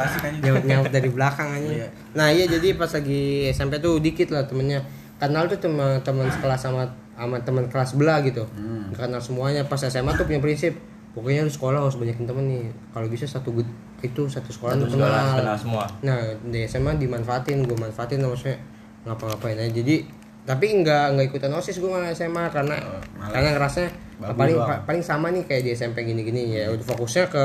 nyaut 0.40 0.64
nyaut 0.64 0.88
dari 0.88 1.08
belakang 1.08 1.48
aja. 1.52 1.70
Iya. 1.70 1.88
nah 2.10 2.28
iya 2.28 2.44
jadi 2.44 2.68
pas 2.74 2.90
lagi 2.90 3.22
SMP 3.48 3.78
tuh 3.78 3.98
dikit 3.98 4.28
lah 4.28 4.42
temennya. 4.42 4.82
Kenal 5.16 5.46
tuh 5.46 5.58
teman 5.58 5.98
teman 6.00 6.26
sekelas 6.28 6.58
sama 6.60 6.82
sama 7.12 7.38
teman 7.40 7.66
kelas 7.66 7.94
belah 7.94 8.18
gitu. 8.20 8.46
Hmm. 8.52 8.90
Kenal 8.92 9.18
semuanya. 9.18 9.62
Pas 9.62 9.78
SMA 9.78 10.10
tuh 10.12 10.24
punya 10.24 10.38
prinsip 10.38 10.74
pokoknya 11.10 11.40
lu 11.40 11.50
sekolah 11.50 11.78
harus 11.80 11.94
banyakin 11.94 12.24
temen 12.24 12.44
nih. 12.44 12.62
Kalau 12.88 13.06
bisa 13.06 13.24
satu 13.24 13.50
good 13.52 13.66
itu 14.00 14.26
satu 14.26 14.48
sekolah 14.48 14.74
Satu 14.76 14.86
kenal. 14.88 15.34
kenal 15.36 15.56
semua. 15.56 15.84
nah 16.00 16.18
di 16.40 16.62
SMA 16.64 16.94
dimanfaatin 16.96 17.62
gue 17.62 17.74
manfaatin 17.74 18.18
maksudnya. 18.20 18.58
Ngapa-ngapain 19.02 19.54
aja. 19.56 19.70
Jadi 19.72 20.02
tapi 20.48 20.80
nggak 20.80 21.04
nggak 21.12 21.26
ikutan 21.28 21.52
osis 21.52 21.76
gue 21.76 21.86
malah 21.86 22.08
SMA 22.10 22.48
karena 22.48 22.72
Oh, 22.78 22.96
malah 23.14 23.30
karena 23.30 23.48
ngerasanya 23.52 23.90
babu 24.18 24.32
paling 24.34 24.56
doang. 24.56 24.68
pa- 24.72 24.82
paling 24.82 25.02
sama 25.02 25.28
nih 25.28 25.44
kayak 25.44 25.62
di 25.62 25.70
SMP 25.70 26.02
gini-gini 26.02 26.56
ya 26.56 26.72
udah 26.72 26.86
fokusnya 26.86 27.28
ke 27.28 27.44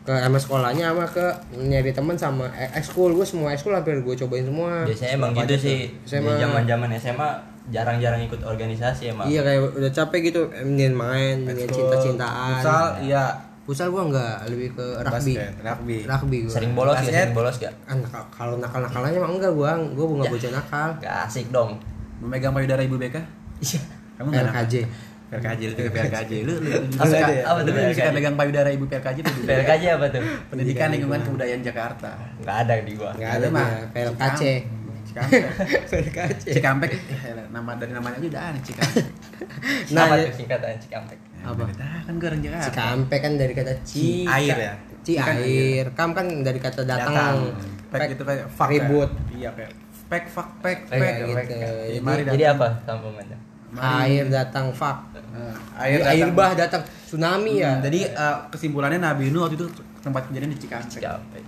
ke 0.00 0.14
sama 0.14 0.36
sekolahnya 0.36 0.84
sama 0.88 1.04
ke 1.04 1.26
nyari 1.60 1.90
teman 1.90 2.14
sama 2.14 2.46
ekskul 2.72 3.12
gue 3.12 3.22
semua 3.22 3.50
ekskul 3.50 3.74
hampir 3.74 3.98
gue 3.98 4.14
cobain 4.16 4.42
semua 4.42 4.82
Biasanya 4.82 5.10
emang 5.12 5.30
gitu 5.36 5.54
sih. 5.58 5.78
tuh. 5.84 5.98
Di 6.00 6.08
SMA 6.08 6.32
zaman-zaman 6.38 6.88
SMA 6.96 7.28
jarang-jarang 7.68 8.22
ikut 8.24 8.40
organisasi 8.40 9.10
emang. 9.10 9.26
iya 9.26 9.42
kayak 9.42 9.60
udah 9.72 9.90
capek 9.92 10.20
gitu 10.24 10.40
mendingan 10.56 10.96
main 10.96 11.36
mendingan 11.40 11.68
Ekskul, 11.68 11.78
cinta-cintaan 11.84 12.54
futsal 12.56 12.86
iya 13.04 13.24
futsal 13.70 13.88
gue 13.88 14.02
nggak 14.04 14.34
lebih 14.48 14.68
ke 14.72 14.86
rugby 15.00 15.34
basket 15.38 15.54
rugby 15.62 15.96
rugby 16.02 16.38
gue 16.40 16.50
Sering 16.50 16.72
bolos 16.72 16.90
ya, 16.90 16.98
Basket. 16.98 17.14
sering 17.14 17.32
bolos 17.32 17.56
gak? 17.56 17.74
kan 17.80 17.96
nakal- 18.00 18.28
kalau 18.28 18.54
nakal-nakalannya 18.56 19.14
emang 19.16 19.32
enggak 19.32 19.52
gue 19.52 19.70
gue 19.94 20.04
nggak 20.10 20.26
Ya. 20.26 20.32
bocah 20.32 20.50
nakal 20.52 20.88
Gak 20.98 21.14
asik 21.24 21.46
dong. 21.48 21.70
memegang 22.18 22.50
payudara 22.50 22.82
ibu 22.82 22.96
BK 22.96 23.16
Iya. 23.60 23.80
kamu 24.16 24.26
nggak 24.28 24.46
RKJ 24.50 24.74
PRKJ 25.30 25.60
lu 25.62 25.74
juga 25.78 25.90
PRKJ 25.94 26.32
lu 26.42 26.52
lu, 26.58 26.70
Apa 26.90 27.06
suka 27.06 27.22
ada 27.22 27.30
ya? 27.30 27.42
apa 27.46 27.58
tuh 27.60 27.72
PRKJ? 27.72 27.94
suka 27.94 28.10
megang 28.10 28.34
payudara 28.34 28.68
ibu 28.68 28.84
PRKJ 28.84 29.18
tuh 29.20 29.32
dulu. 29.32 29.46
PLKJ 29.46 29.84
apa 29.92 30.06
tuh? 30.10 30.22
pendidikan 30.50 30.88
lingkungan 30.90 31.20
kebudayaan 31.22 31.62
Jakarta 31.62 32.10
Gak 32.40 32.56
ada 32.60 32.74
di 32.76 32.92
gua. 32.92 33.14
nggak 33.14 33.32
ada 33.32 33.46
mah 33.48 33.68
PLKC 33.88 34.42
Cikampek 35.02 35.42
Cikampek 36.44 36.90
eh, 36.92 37.46
nama 37.48 37.74
dari 37.74 37.90
namanya 37.90 38.14
aja 38.16 38.26
udah 38.28 38.42
aneh 38.44 38.60
Cikampek 38.60 39.04
nah 39.90 40.02
apa 40.04 40.14
ya- 40.16 40.30
singkatan 40.30 40.74
Cikampek? 40.76 41.18
Apa? 41.42 41.62
Nah, 41.70 42.00
kan 42.02 42.14
gue 42.14 42.26
orang 42.26 42.40
Jakarta 42.40 42.66
Cikampek 42.66 43.20
kan 43.20 43.32
dari 43.34 43.52
kata 43.52 43.72
ci 43.82 44.22
Air 44.22 44.56
ya? 44.58 44.74
ci 45.00 45.12
Bukan 45.14 45.36
air 45.38 45.84
kam 45.92 46.10
kan 46.10 46.26
dari 46.40 46.58
kata 46.58 46.84
datang, 46.84 47.08
datang 47.08 47.36
pek 47.88 48.12
itu 48.12 48.22
kayak 48.22 48.44
fuck 48.48 48.68
ribut 48.68 49.08
ya. 49.08 49.32
iya 49.32 49.50
kayak 49.50 49.72
pek 50.06 50.24
fuck 50.26 50.48
pek 50.60 50.78
Pek, 50.84 51.00
pek 51.00 51.14
gitu. 51.18 51.32
pek. 51.32 51.46
Jadi- 51.48 52.00
mari 52.00 52.22
Jadi 52.22 52.36
datang. 52.38 52.54
apa 52.54 52.68
sambungannya? 52.84 53.38
air 53.72 54.24
datang 54.26 54.66
fuck 54.70 54.98
Eh, 55.30 55.54
air, 55.78 55.98
datang. 56.00 56.12
air 56.12 56.28
bah 56.32 56.52
datang 56.52 56.82
tsunami 57.00 57.52
ya 57.56 57.72
Hmm, 57.72 57.82
jadi 57.82 58.00
eh, 58.10 58.36
kesimpulannya 58.48 58.98
Nabi 58.98 59.30
Nuh 59.30 59.40
waktu 59.42 59.56
itu 59.56 59.66
tempat 59.98 60.26
kejadian 60.26 60.50
di 60.50 60.58
Cikampek 60.58 60.90
Cikampek. 60.92 61.44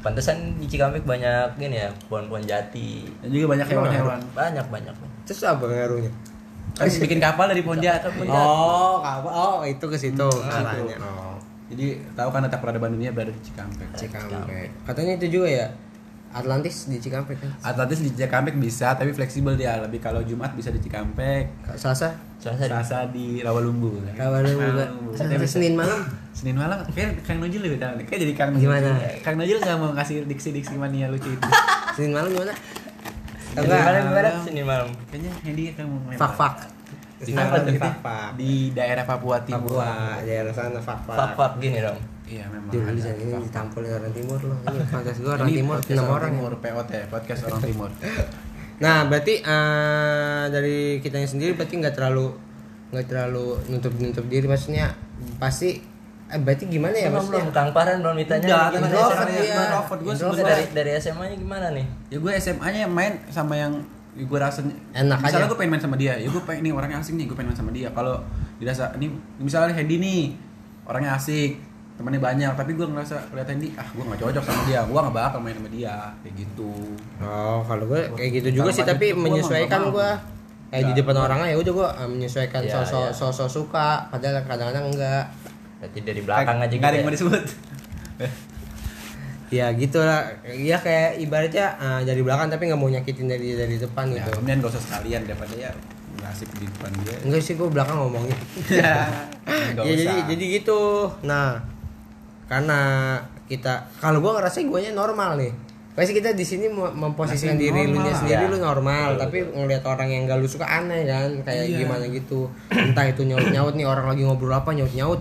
Pantesan 0.00 0.36
di 0.56 0.66
Cikampek 0.66 1.04
banyak 1.04 1.56
ini 1.58 1.76
ya, 1.78 1.88
pohon-pohon 2.04 2.42
jati. 2.42 3.04
dan 3.20 3.28
juga 3.28 3.46
banyak 3.50 3.66
hewan-hewan 3.66 4.20
Banyak 4.30 4.66
banyak. 4.66 4.94
terus 5.22 5.40
apa 5.42 5.62
ngaruhnya 5.62 6.10
kan 6.72 6.86
bikin 6.86 7.18
kapal 7.18 7.46
dari 7.46 7.62
jati 7.62 8.08
oh 8.24 8.98
apa 9.00 9.28
oh 9.28 9.58
itu 9.62 9.84
ke 9.84 9.96
situ 9.96 10.28
Hmm, 10.28 10.50
arahnya 10.50 10.96
situ. 10.96 11.04
oh. 11.04 11.36
Jadi 11.70 11.86
tahu 12.12 12.28
kan 12.28 12.42
letak 12.42 12.58
peradaban 12.58 12.90
dunia 12.90 13.14
berada 13.14 13.30
di 13.30 13.38
Cikampek? 13.40 13.86
Cikampek. 13.94 14.74
Katanya 14.82 15.14
itu 15.14 15.38
juga 15.38 15.46
ya 15.46 15.66
Atlantis 16.30 16.86
di 16.86 16.98
Cikampek 16.98 17.38
kan? 17.38 17.50
Atlantis 17.62 18.02
di 18.02 18.10
Cikampek 18.10 18.58
bisa 18.58 18.98
tapi 18.98 19.14
fleksibel 19.14 19.54
dia. 19.54 19.78
Lebih 19.78 19.98
kalau 19.98 20.18
Jumat 20.22 20.50
bisa 20.54 20.74
di 20.74 20.82
Cikampek. 20.82 21.46
Selasa? 21.78 22.10
Selasa 22.42 22.62
di 22.62 22.70
Selasa 22.70 22.98
di 23.14 23.26
Rawalumbu. 23.38 24.02
Rawalumbu 24.14 24.62
juga. 24.66 24.82
Rawalumbu. 24.82 25.10
Selasa 25.14 25.46
Senin 25.46 25.78
malam? 25.78 26.10
Senin 26.34 26.58
malam? 26.58 26.82
Kayak 26.90 27.22
Kang 27.22 27.38
Nojil 27.38 27.62
lebih 27.62 27.78
tahu. 27.78 28.02
Kayak 28.02 28.18
jadi 28.18 28.32
Kang 28.34 28.50
Gimana? 28.58 28.90
Kang 29.22 29.36
Nojil 29.38 29.58
nggak 29.62 29.76
mau 29.78 29.94
kasih 29.94 30.26
diksi-diksi 30.26 30.74
mania 30.74 31.06
lucu 31.06 31.30
itu. 31.30 31.48
Senin 31.94 32.18
malam 32.18 32.34
gimana 32.34 32.50
Senin 33.50 33.80
malam 33.82 34.02
gimana? 34.06 34.30
Senin 34.46 34.64
malam. 34.66 34.88
Kayaknya 35.10 35.30
Hendy 35.42 35.64
kan 35.74 35.84
mau. 35.90 35.98
Fak 36.14 36.32
fak. 36.38 36.54
Di, 37.20 37.36
Apa 37.36 37.56
tuh? 37.60 37.68
di, 37.68 37.76
Fak-fak. 37.76 38.30
di 38.40 38.52
daerah 38.72 39.04
Papua 39.04 39.36
Timur. 39.44 39.76
Papua 39.76 40.16
daerah 40.24 40.52
sana 40.56 40.80
fak 40.80 41.04
fak. 41.04 41.16
Fak-fak 41.20 41.52
gini 41.60 41.78
dong. 41.84 41.98
Iya 42.24 42.46
memang. 42.48 42.70
Dulu 42.72 42.88
di 42.96 43.02
ini 43.02 43.32
ditampolin 43.44 43.90
orang 43.92 44.12
timur 44.14 44.38
loh. 44.40 44.58
Ini 44.70 44.86
fantas 44.86 45.18
gue 45.18 45.32
orang 45.34 45.50
timur 45.50 45.76
podcast 45.82 45.98
enam 45.98 46.08
orang. 46.08 46.30
Timur 46.32 46.52
POT 46.62 46.92
podcast 47.10 47.40
orang 47.50 47.62
Timur. 47.62 47.90
Nah 48.80 49.04
berarti 49.04 49.44
eh, 49.44 50.44
dari 50.48 51.04
kitanya 51.04 51.28
sendiri 51.28 51.52
berarti 51.52 51.76
nggak 51.84 52.00
terlalu 52.00 52.32
nggak 52.96 53.06
terlalu 53.12 53.60
nutup 53.68 53.92
nutup 54.00 54.24
diri 54.24 54.48
maksudnya 54.48 54.96
pasti 55.36 55.84
berarti 56.32 56.64
gimana 56.66 56.94
ya 56.94 57.08
Belum 57.08 57.26
belum 57.26 57.46
Kang 57.50 57.70
Farhan 57.70 57.98
belum 57.98 58.16
ditanya. 58.16 58.46
Udah, 58.46 58.66
gimana 58.68 58.86
introvert. 58.88 59.28
Introvert, 59.28 59.98
Introvert 60.00 60.18
sebenarnya- 60.36 60.46
dari 60.46 60.64
dari 60.70 60.90
SMA-nya 60.96 61.36
gimana 61.36 61.66
nih? 61.70 61.86
ya 62.06 62.16
gue 62.16 62.32
SMA-nya 62.36 62.84
main 62.86 63.12
sama 63.28 63.54
yang 63.54 63.72
gue 64.12 64.38
rasa 64.38 64.60
Enak 64.92 65.18
misalnya 65.18 65.38
aja. 65.40 65.48
gue 65.48 65.58
pengen 65.58 65.72
main 65.72 65.82
sama 65.82 65.96
dia 65.96 66.14
ya 66.14 66.26
gue 66.26 66.42
pengen 66.42 66.62
nih 66.62 66.72
orangnya 66.72 66.98
asing 66.98 67.14
nih 67.14 67.24
gue 67.24 67.34
pengen 67.34 67.50
main 67.50 67.58
sama 67.58 67.70
dia 67.70 67.88
kalau 67.88 68.18
dirasa 68.56 68.90
ini 68.94 69.06
misalnya 69.36 69.70
Hendy 69.72 69.96
nih 69.96 70.22
orangnya 70.84 71.14
asik 71.14 71.56
temannya 71.92 72.18
banyak 72.18 72.52
tapi 72.52 72.72
gue 72.72 72.86
ngerasa 72.86 73.30
lihat 73.30 73.46
Hendy 73.46 73.70
ah 73.72 73.86
gue 73.86 74.00
nggak 74.00 74.20
cocok 74.20 74.42
sama 74.42 74.62
dia 74.64 74.80
gue 74.82 74.98
nggak 74.98 75.14
bakal 75.14 75.38
main 75.38 75.54
sama 75.54 75.68
dia 75.68 75.94
kayak 76.18 76.34
gitu 76.36 76.72
Oh 77.18 77.62
kalau 77.62 77.84
gue 77.86 78.00
kayak 78.12 78.30
gitu 78.34 78.48
juga 78.56 78.70
sih 78.70 78.82
tapi 78.82 79.06
gua 79.10 79.22
menyesuaikan 79.22 79.80
gue 79.88 80.08
kayak 80.70 80.84
di 80.84 80.94
depan 80.96 81.16
orangnya 81.16 81.48
ya 81.48 81.56
udah 81.56 81.72
gue 81.72 81.88
menyesuaikan 82.08 82.60
Iya, 82.60 82.72
sosok 82.76 83.04
iya. 83.04 83.14
sosok 83.16 83.48
suka 83.48 83.88
padahal 84.06 84.42
kadang-kadang 84.42 84.86
enggak 84.88 85.22
Berarti 85.80 85.98
dari 86.00 86.20
belakang 86.20 86.58
aja 86.58 86.70
nggak 86.70 86.84
ada 86.84 86.96
yang 86.96 87.08
gitu. 87.08 87.24
mau 87.24 87.32
ya? 87.32 87.40
disebut. 87.40 87.44
Ya 89.50 89.66
gitu 89.74 89.98
lah 89.98 90.30
ya 90.46 90.78
kayak 90.78 91.18
ibaratnya 91.18 91.74
eh, 91.74 92.00
dari 92.06 92.22
belakang 92.22 92.46
tapi 92.46 92.70
nggak 92.70 92.78
mau 92.78 92.86
nyakitin 92.86 93.26
dari 93.26 93.58
dari 93.58 93.76
depan 93.76 94.06
ya, 94.06 94.22
gitu. 94.22 94.38
kemudian 94.38 94.62
gak 94.62 94.70
usah 94.70 94.78
sekalian 94.78 95.26
daripada 95.26 95.50
ya 95.58 95.74
nggak 96.14 96.30
asik 96.30 96.50
di 96.54 96.70
depan 96.70 96.90
dia. 97.02 97.18
Enggak 97.26 97.42
sih 97.42 97.58
gue 97.58 97.66
belakang 97.66 97.98
ngomongin 97.98 98.30
ya 98.70 99.10
ya, 99.74 99.82
jadi 99.82 100.06
jadi 100.30 100.44
gitu. 100.54 101.10
Nah 101.26 101.58
karena 102.46 102.78
kita 103.50 103.90
kalau 103.98 104.22
gue 104.22 104.30
ngerasa 104.30 104.62
gue 104.62 104.80
nya 104.80 104.94
normal 104.94 105.34
nih. 105.34 105.50
Pasti 105.90 106.14
kita 106.14 106.30
di 106.30 106.46
sini 106.46 106.70
mem- 106.70 106.94
memposisikan 106.94 107.58
Masih 107.58 107.74
diri 107.74 107.90
lu 107.90 107.98
nya 107.98 108.14
sendiri 108.14 108.46
Ya. 108.46 108.48
lu 108.48 108.58
normal 108.62 109.18
Betul, 109.18 109.22
tapi 109.26 109.38
ngelihat 109.50 109.82
orang 109.84 110.06
yang 110.06 110.22
gak 110.24 110.38
lu 110.38 110.46
suka 110.46 110.62
aneh 110.62 111.02
kan 111.02 111.26
kayak 111.42 111.66
Iya. 111.66 111.82
gimana 111.82 112.06
gitu. 112.06 112.46
Entah 112.70 113.02
itu 113.02 113.26
nyaut 113.26 113.50
nyaut 113.50 113.74
nih 113.74 113.82
orang 113.82 114.06
lagi 114.06 114.22
ngobrol 114.22 114.54
apa 114.54 114.70
nyaut 114.70 114.94
nyaut 114.94 115.18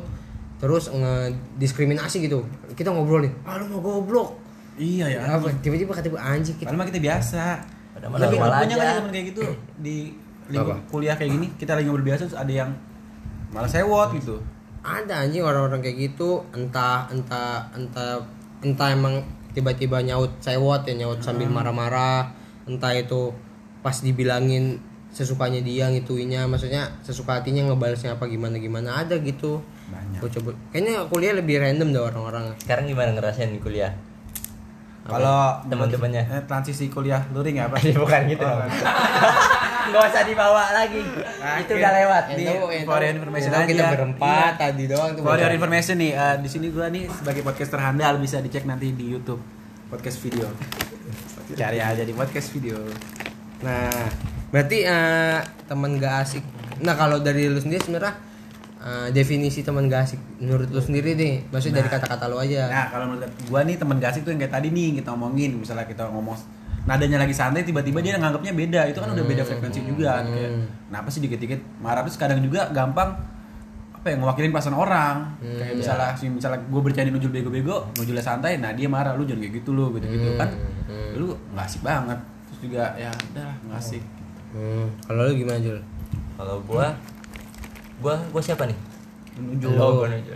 terus 0.60 0.92
ngediskriminasi 0.92 2.28
gitu. 2.28 2.44
Kita 2.76 2.92
ngobrol 2.92 3.26
nih 3.26 3.34
ah 3.48 3.56
lu 3.58 3.66
mau 3.72 3.80
goblok. 3.80 4.36
Iya 4.80 5.12
ya 5.12 5.20
apa 5.36 5.52
tiba-tiba 5.60 5.92
kata 5.92 6.08
gue 6.08 6.20
anjing 6.20 6.56
kita 6.56 6.72
padahal 6.72 6.84
mah 6.84 6.88
kita 6.88 7.02
biasa. 7.02 7.44
Padahal 7.96 8.20
lebih 8.28 8.40
punya 8.40 8.76
kan 8.76 8.96
teman 9.00 9.12
kayak 9.12 9.26
gitu 9.34 9.42
di 9.86 9.96
lingkup 10.50 10.78
kuliah 10.90 11.16
kayak 11.16 11.32
gini 11.36 11.48
kita 11.56 11.78
lagi 11.78 11.86
ngobrol 11.88 12.08
biasa 12.08 12.22
terus 12.28 12.40
ada 12.40 12.52
yang 12.52 12.72
malah 13.56 13.72
sewot 13.72 14.12
gitu. 14.16 14.36
Ada 14.84 15.28
anjing 15.28 15.44
orang-orang 15.44 15.84
kayak 15.84 15.98
gitu. 16.12 16.44
Entah 16.56 17.08
entah 17.12 17.68
entah 17.76 18.24
entah 18.64 18.90
emang 18.92 19.20
tiba-tiba 19.52 20.04
nyaut 20.04 20.40
sewot 20.40 20.84
ya 20.88 20.94
nyaut 20.96 21.20
sambil 21.24 21.48
marah-marah. 21.52 22.32
Entah 22.68 22.96
itu 22.96 23.32
pas 23.80 23.96
dibilangin 24.04 24.80
sesukanya 25.10 25.66
dia 25.66 25.90
ngituinnya 25.90 26.46
maksudnya 26.46 26.86
sesuka 27.02 27.42
hatinya 27.42 27.66
ngebalesnya 27.66 28.16
apa 28.16 28.30
gimana 28.30 28.62
gimana 28.62 29.02
ada 29.02 29.18
gitu 29.18 29.58
banyak 29.90 30.20
coba 30.32 30.50
kayaknya 30.70 30.94
kuliah 31.06 31.34
lebih 31.34 31.56
random 31.58 31.90
deh 31.90 32.04
orang-orang 32.04 32.46
Sekarang 32.58 32.86
gimana 32.86 33.10
ngerasain 33.12 33.50
di 33.50 33.60
kuliah? 33.60 33.92
kalau 35.02 35.58
Teman-temannya. 35.66 36.22
eh, 36.24 36.44
transisi 36.46 36.86
kuliah 36.86 37.18
luring 37.30 37.58
ya 37.58 37.66
apa 37.66 37.82
Bukan 38.06 38.22
gitu 38.28 38.46
Oh, 38.46 38.62
nggak 39.90 40.06
usah 40.06 40.22
dibawa 40.22 40.70
lagi 40.72 41.02
itu 41.58 41.72
udah 41.74 41.92
lewat 41.96 42.24
Itu- 42.30 42.62
for 42.62 42.70
itu- 42.70 42.86
your 43.02 43.10
information 43.10 43.50
itu 43.50 43.62
kita 43.68 43.82
aja. 43.82 43.90
berempat 43.92 44.30
Iya. 44.54 44.62
tadi 44.62 44.84
doang 44.86 45.10
tuh 45.12 45.22
For 45.24 45.34
your 45.36 45.50
information 45.50 45.96
nih, 45.98 46.12
eh, 46.14 46.36
di 46.38 46.46
sini 46.48 46.68
gua 46.70 46.88
nih 46.88 47.10
sebagai 47.10 47.42
podcaster 47.42 47.80
handal 47.80 48.22
bisa 48.22 48.38
dicek 48.38 48.64
nanti 48.64 48.94
di 48.94 49.10
YouTube 49.10 49.42
podcast 49.90 50.22
video. 50.22 50.46
Cari 51.52 51.82
aja 51.82 52.06
di 52.06 52.14
podcast 52.14 52.54
video. 52.54 52.78
Nah, 53.60 53.90
berarti 54.48 54.86
eh, 54.86 55.38
teman 55.66 55.98
gak 55.98 56.16
asik. 56.22 56.46
Nah, 56.80 56.94
kalau 56.94 57.18
dari 57.18 57.50
lu 57.50 57.58
sendiri 57.58 57.82
sebenarnya 57.82 58.14
eh, 58.80 59.08
definisi 59.12 59.60
teman 59.60 59.86
gak 59.86 60.08
asik. 60.08 60.20
Menurut 60.40 60.68
lu 60.68 60.80
sendiri 60.80 61.14
nih, 61.14 61.44
maksudnya 61.48 61.80
dari 61.80 61.88
Nah. 61.88 61.96
kata-kata 61.96 62.26
lu 62.28 62.38
aja. 62.38 62.62
Nah, 62.66 62.86
kalau 62.88 63.06
menurut 63.08 63.28
gua 63.46 63.62
nih 63.62 63.76
teman 63.76 63.98
gasik 63.98 64.24
tuh 64.24 64.32
yang 64.32 64.40
kayak 64.40 64.54
tadi 64.54 64.68
nih 64.70 64.98
kita 64.98 65.12
omongin, 65.12 65.56
misalnya 65.56 65.84
kita 65.84 66.08
ngomong 66.08 66.36
nadanya 66.80 67.20
lagi 67.20 67.36
santai 67.36 67.62
tiba-tiba 67.62 68.00
dia 68.00 68.16
nganggapnya 68.16 68.52
beda. 68.52 68.82
Itu 68.88 69.00
kan 69.00 69.12
udah 69.12 69.22
beda 69.22 69.44
frekuensi 69.44 69.84
juga 69.84 70.24
kan. 70.24 70.26
kayak 70.28 70.52
kenapa 70.88 71.08
sih 71.08 71.20
dikit-dikit? 71.20 71.60
Marah 71.78 72.02
terus 72.02 72.16
kadang 72.16 72.40
juga 72.40 72.72
gampang 72.72 73.14
apa 73.94 74.08
ya 74.08 74.16
ngewakilin 74.16 74.50
perasaan 74.50 74.74
orang. 74.74 75.16
Kayak 75.44 75.76
misalnya 75.76 76.10
si 76.16 76.32
misalnya 76.32 76.64
gue 76.64 76.82
bercanda 76.82 77.12
nujul 77.12 77.30
bego-bego 77.30 77.84
nujulnya 77.94 78.24
santai 78.24 78.56
nah 78.58 78.72
dia 78.72 78.88
marah 78.88 79.12
lu 79.14 79.28
jangan 79.28 79.44
kayak 79.44 79.60
gitu 79.60 79.76
lu 79.76 79.92
gitu-gitu 79.94 80.40
kan. 80.40 80.50
Lu 81.20 81.36
nggak 81.52 81.68
asik 81.68 81.84
banget. 81.84 82.16
Terus 82.48 82.60
juga 82.64 82.84
ya 82.96 83.12
udah 83.12 83.50
nggak 83.68 83.76
asik. 83.78 84.04
Hmm, 84.50 84.88
kalau 85.04 85.28
lu 85.28 85.34
gimana, 85.36 85.60
Jul? 85.60 85.78
kalau 86.34 86.64
gua 86.64 86.96
gua 88.00 88.16
gua 88.30 88.42
siapa 88.42 88.64
nih 88.66 88.78
nujul 89.40 89.72
Oh, 89.76 89.92
gua 90.00 90.08
nunjuk. 90.10 90.36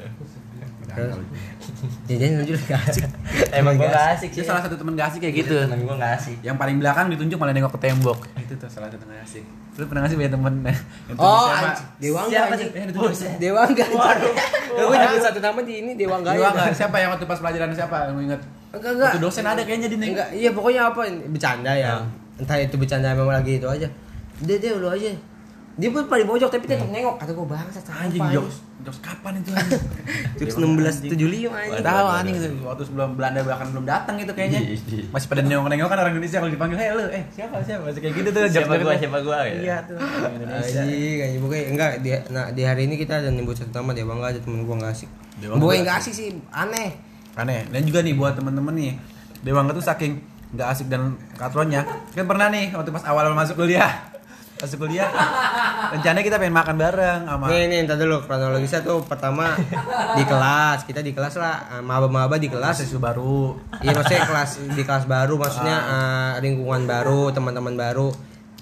Jadi 2.05 2.37
nunjuk 2.37 2.59
gak 2.63 2.85
asik. 2.85 3.09
emang 3.51 3.73
gua 3.75 3.89
gak 3.89 4.07
asik 4.15 4.29
dia 4.29 4.39
sih 4.39 4.45
salah 4.45 4.61
satu 4.61 4.77
temen 4.77 4.93
gak 4.93 5.09
asik 5.09 5.19
kayak 5.19 5.35
gitu 5.41 5.55
temen 5.57 5.83
gua 5.83 5.95
gak 5.97 6.21
asik 6.21 6.37
yang 6.39 6.55
paling 6.55 6.77
belakang 6.77 7.09
ditunjuk 7.09 7.35
malah 7.35 7.51
nengok 7.51 7.73
ke 7.73 7.79
tembok 7.81 8.19
itu 8.37 8.53
tuh 8.53 8.69
salah 8.69 8.87
satu 8.87 9.01
nggak 9.01 9.25
asik 9.25 9.43
lu 9.73 9.89
pernah 9.89 10.05
ngasih 10.05 10.17
punya 10.21 10.29
temen 10.29 10.53
yang 10.61 10.77
Oh, 11.17 11.49
tunjuk 11.49 11.49
siapa? 11.49 11.73
Dewa 11.97 12.21
sih? 12.53 12.69
Eh. 13.25 13.35
Dewa 13.41 13.61
enggak. 13.65 13.89
Waduh. 13.89 14.33
Gue 14.85 14.95
nyebut 14.95 15.17
satu 15.17 15.39
nama 15.41 15.59
di 15.65 15.73
ini 15.81 15.91
Dewa 15.97 16.21
enggak. 16.21 16.37
Dewa 16.37 16.45
ya? 16.45 16.53
nggak? 16.53 16.67
Siapa 16.77 16.95
yang 17.01 17.09
waktu 17.09 17.25
pas 17.25 17.39
pelajaran 17.41 17.73
siapa 17.73 17.95
yang 18.05 18.13
lu 18.13 18.21
inget? 18.21 18.41
Enggak 18.69 18.91
enggak. 18.93 19.09
Waktu 19.09 19.21
dosen 19.25 19.45
ada 19.49 19.61
kayaknya 19.65 19.89
di 19.89 19.97
Enggak, 19.97 20.29
iya 20.29 20.49
pokoknya 20.53 20.93
apa 20.93 21.01
bercanda 21.25 21.73
ya. 21.73 22.05
Entah 22.37 22.57
itu 22.61 22.75
bercanda 22.77 23.17
memang 23.17 23.33
lagi 23.33 23.57
itu 23.57 23.65
aja. 23.65 23.89
Dia 24.45 24.57
dia 24.61 24.77
lu 24.77 24.85
aja. 24.85 25.09
Dia 25.73 25.89
pun 25.89 26.05
paling 26.05 26.29
pojok 26.29 26.53
tapi 26.53 26.69
tetap 26.69 26.85
nengok 26.85 27.17
kata 27.17 27.33
gue 27.33 27.47
bangsa 27.49 27.81
Anjing 27.97 28.21
jokes, 28.29 28.61
jokes 28.85 29.01
kapan 29.01 29.41
itu 29.41 29.49
anjing? 29.57 29.81
Jokes 30.37 30.53
Dewa 30.53 30.69
16 30.69 31.09
75 31.09 31.49
Gak 31.49 31.49
anjing. 31.49 31.81
tahu 31.81 32.07
anjing 32.13 32.35
itu 32.37 32.47
waktu 32.61 32.83
sebelum 32.85 33.09
Belanda 33.17 33.39
bahkan 33.41 33.67
belum 33.73 33.85
datang 33.89 34.15
itu 34.21 34.33
kayaknya. 34.37 34.61
Masih 35.09 35.27
pada 35.33 35.41
nengok-nengok 35.41 35.89
kan 35.89 35.97
orang 35.97 36.13
Indonesia 36.13 36.37
kalau 36.37 36.51
dipanggil, 36.53 36.77
"Hei 36.77 36.89
lu, 36.93 37.05
eh 37.09 37.23
siapa 37.33 37.57
siapa?" 37.65 37.89
Masih 37.89 38.01
kayak 38.05 38.15
gitu 38.21 38.29
tuh 38.29 38.41
Siapa 38.45 38.69
gua, 38.69 38.93
gitu. 38.93 39.01
siapa 39.01 39.17
gua, 39.25 39.37
gitu. 39.49 39.61
Iya 39.65 39.77
tuh. 39.89 39.97
Anjing, 39.97 41.17
anjing 41.25 41.41
pokoknya 41.41 41.65
enggak 41.73 41.91
di 42.01 42.09
nah 42.29 42.45
di 42.53 42.61
hari 42.61 42.81
ini 42.85 42.95
kita 43.01 43.13
ada 43.17 43.29
nyebut 43.33 43.57
satu 43.57 43.73
nama 43.73 43.97
dia 43.97 44.05
bangga 44.05 44.27
aja 44.29 44.39
temen 44.45 44.61
gua 44.61 44.75
enggak 44.77 44.93
asik. 44.93 45.09
Bukan 45.41 45.57
nggak 45.57 45.81
enggak 45.81 45.97
asik 45.97 46.13
sih, 46.13 46.27
aneh. 46.53 46.89
Aneh. 47.33 47.65
Dan 47.73 47.81
juga 47.81 48.05
nih 48.05 48.13
buat 48.13 48.37
temen-temen 48.37 48.73
nih, 48.77 48.93
Dewangga 49.41 49.73
tuh 49.73 49.81
saking 49.81 50.21
nggak 50.53 50.67
asik 50.69 50.85
dan 50.85 51.17
katronnya. 51.33 51.81
Kan 52.13 52.29
pernah 52.29 52.53
nih 52.53 52.69
waktu 52.77 52.93
pas 52.93 53.01
awal-awal 53.09 53.33
masuk 53.33 53.57
kuliah. 53.57 54.12
Masuk 54.63 54.87
kuliah, 54.87 55.11
rencananya 55.91 56.23
kita 56.23 56.39
pengen 56.39 56.55
makan 56.55 56.79
bareng 56.79 57.19
sama 57.27 57.51
Nih 57.51 57.67
nih 57.67 57.77
entar 57.83 57.99
dulu. 57.99 58.23
Kronologisnya 58.23 58.79
tuh 58.79 59.03
pertama 59.03 59.59
di 60.15 60.23
kelas, 60.23 60.87
kita 60.87 61.03
di 61.03 61.11
kelas 61.11 61.35
lah, 61.35 61.55
eh, 61.67 61.83
maba-maba 61.83 62.39
di 62.39 62.47
kelas. 62.47 62.79
siswa 62.79 63.11
baru. 63.11 63.59
Iya 63.83 63.91
maksudnya 63.91 64.23
kelas 64.23 64.49
di 64.71 64.81
kelas 64.81 65.03
baru. 65.03 65.35
Maksudnya 65.35 65.75
eh, 65.75 66.33
lingkungan 66.39 66.87
baru 66.87 67.35
teman-teman 67.35 67.75
baru. 67.75 68.07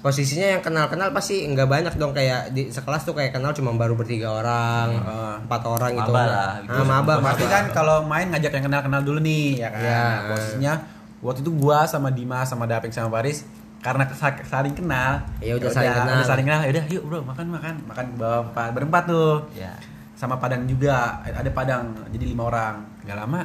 Posisinya 0.01 0.57
yang 0.57 0.61
kenal-kenal 0.65 1.13
pasti 1.13 1.45
nggak 1.45 1.69
banyak 1.69 1.93
dong. 1.93 2.17
Kayak 2.17 2.49
di 2.49 2.73
sekelas 2.73 3.05
tuh 3.05 3.13
kayak 3.13 3.37
kenal 3.37 3.53
cuma 3.53 3.69
baru 3.71 3.93
bertiga 3.93 4.33
orang 4.33 4.97
Ah. 4.97 5.37
empat 5.37 5.61
orang 5.61 5.93
gitu. 5.93 6.09
Maba 6.09 6.25
lah, 6.25 6.51
gitu. 6.65 6.73
ah, 6.73 6.85
maba 6.89 7.13
Pasti 7.21 7.45
kan 7.45 7.69
kalau 7.69 8.01
main 8.01 8.25
ngajak 8.25 8.57
yang 8.57 8.65
kenal-kenal 8.65 9.05
dulu 9.05 9.21
nih, 9.21 9.61
ya 9.61 9.69
kan. 9.69 9.85
Nah, 9.85 10.13
posisinya 10.33 10.73
waktu 11.21 11.45
itu 11.45 11.53
gua 11.53 11.85
sama 11.85 12.09
Dimas 12.09 12.49
sama 12.49 12.65
Daping 12.65 12.89
sama 12.89 13.13
Paris 13.13 13.45
karena 13.81 14.05
sa- 14.07 14.41
saling 14.41 14.71
kenal. 14.71 15.19
Ya 15.39 15.53
udah 15.53 15.67
saling 15.67 15.89
kenal. 15.91 16.15
Udah 16.15 16.27
saling 16.27 16.45
kenal. 16.45 16.61
Ya 16.61 16.71
udah, 16.71 16.85
yuk 16.87 17.03
bro 17.03 17.19
makan 17.21 17.45
makan 17.49 17.75
makan 17.83 18.05
bawa 18.15 18.37
empat- 18.45 18.71
berempat 18.71 19.03
tuh. 19.05 19.49
ya 19.51 19.73
Sama 20.13 20.37
Padang 20.37 20.63
juga, 20.63 21.17
ada 21.19 21.49
Padang 21.49 21.91
jadi 22.07 22.29
lima 22.29 22.45
orang. 22.45 22.77
Gak 23.01 23.17
lama, 23.17 23.41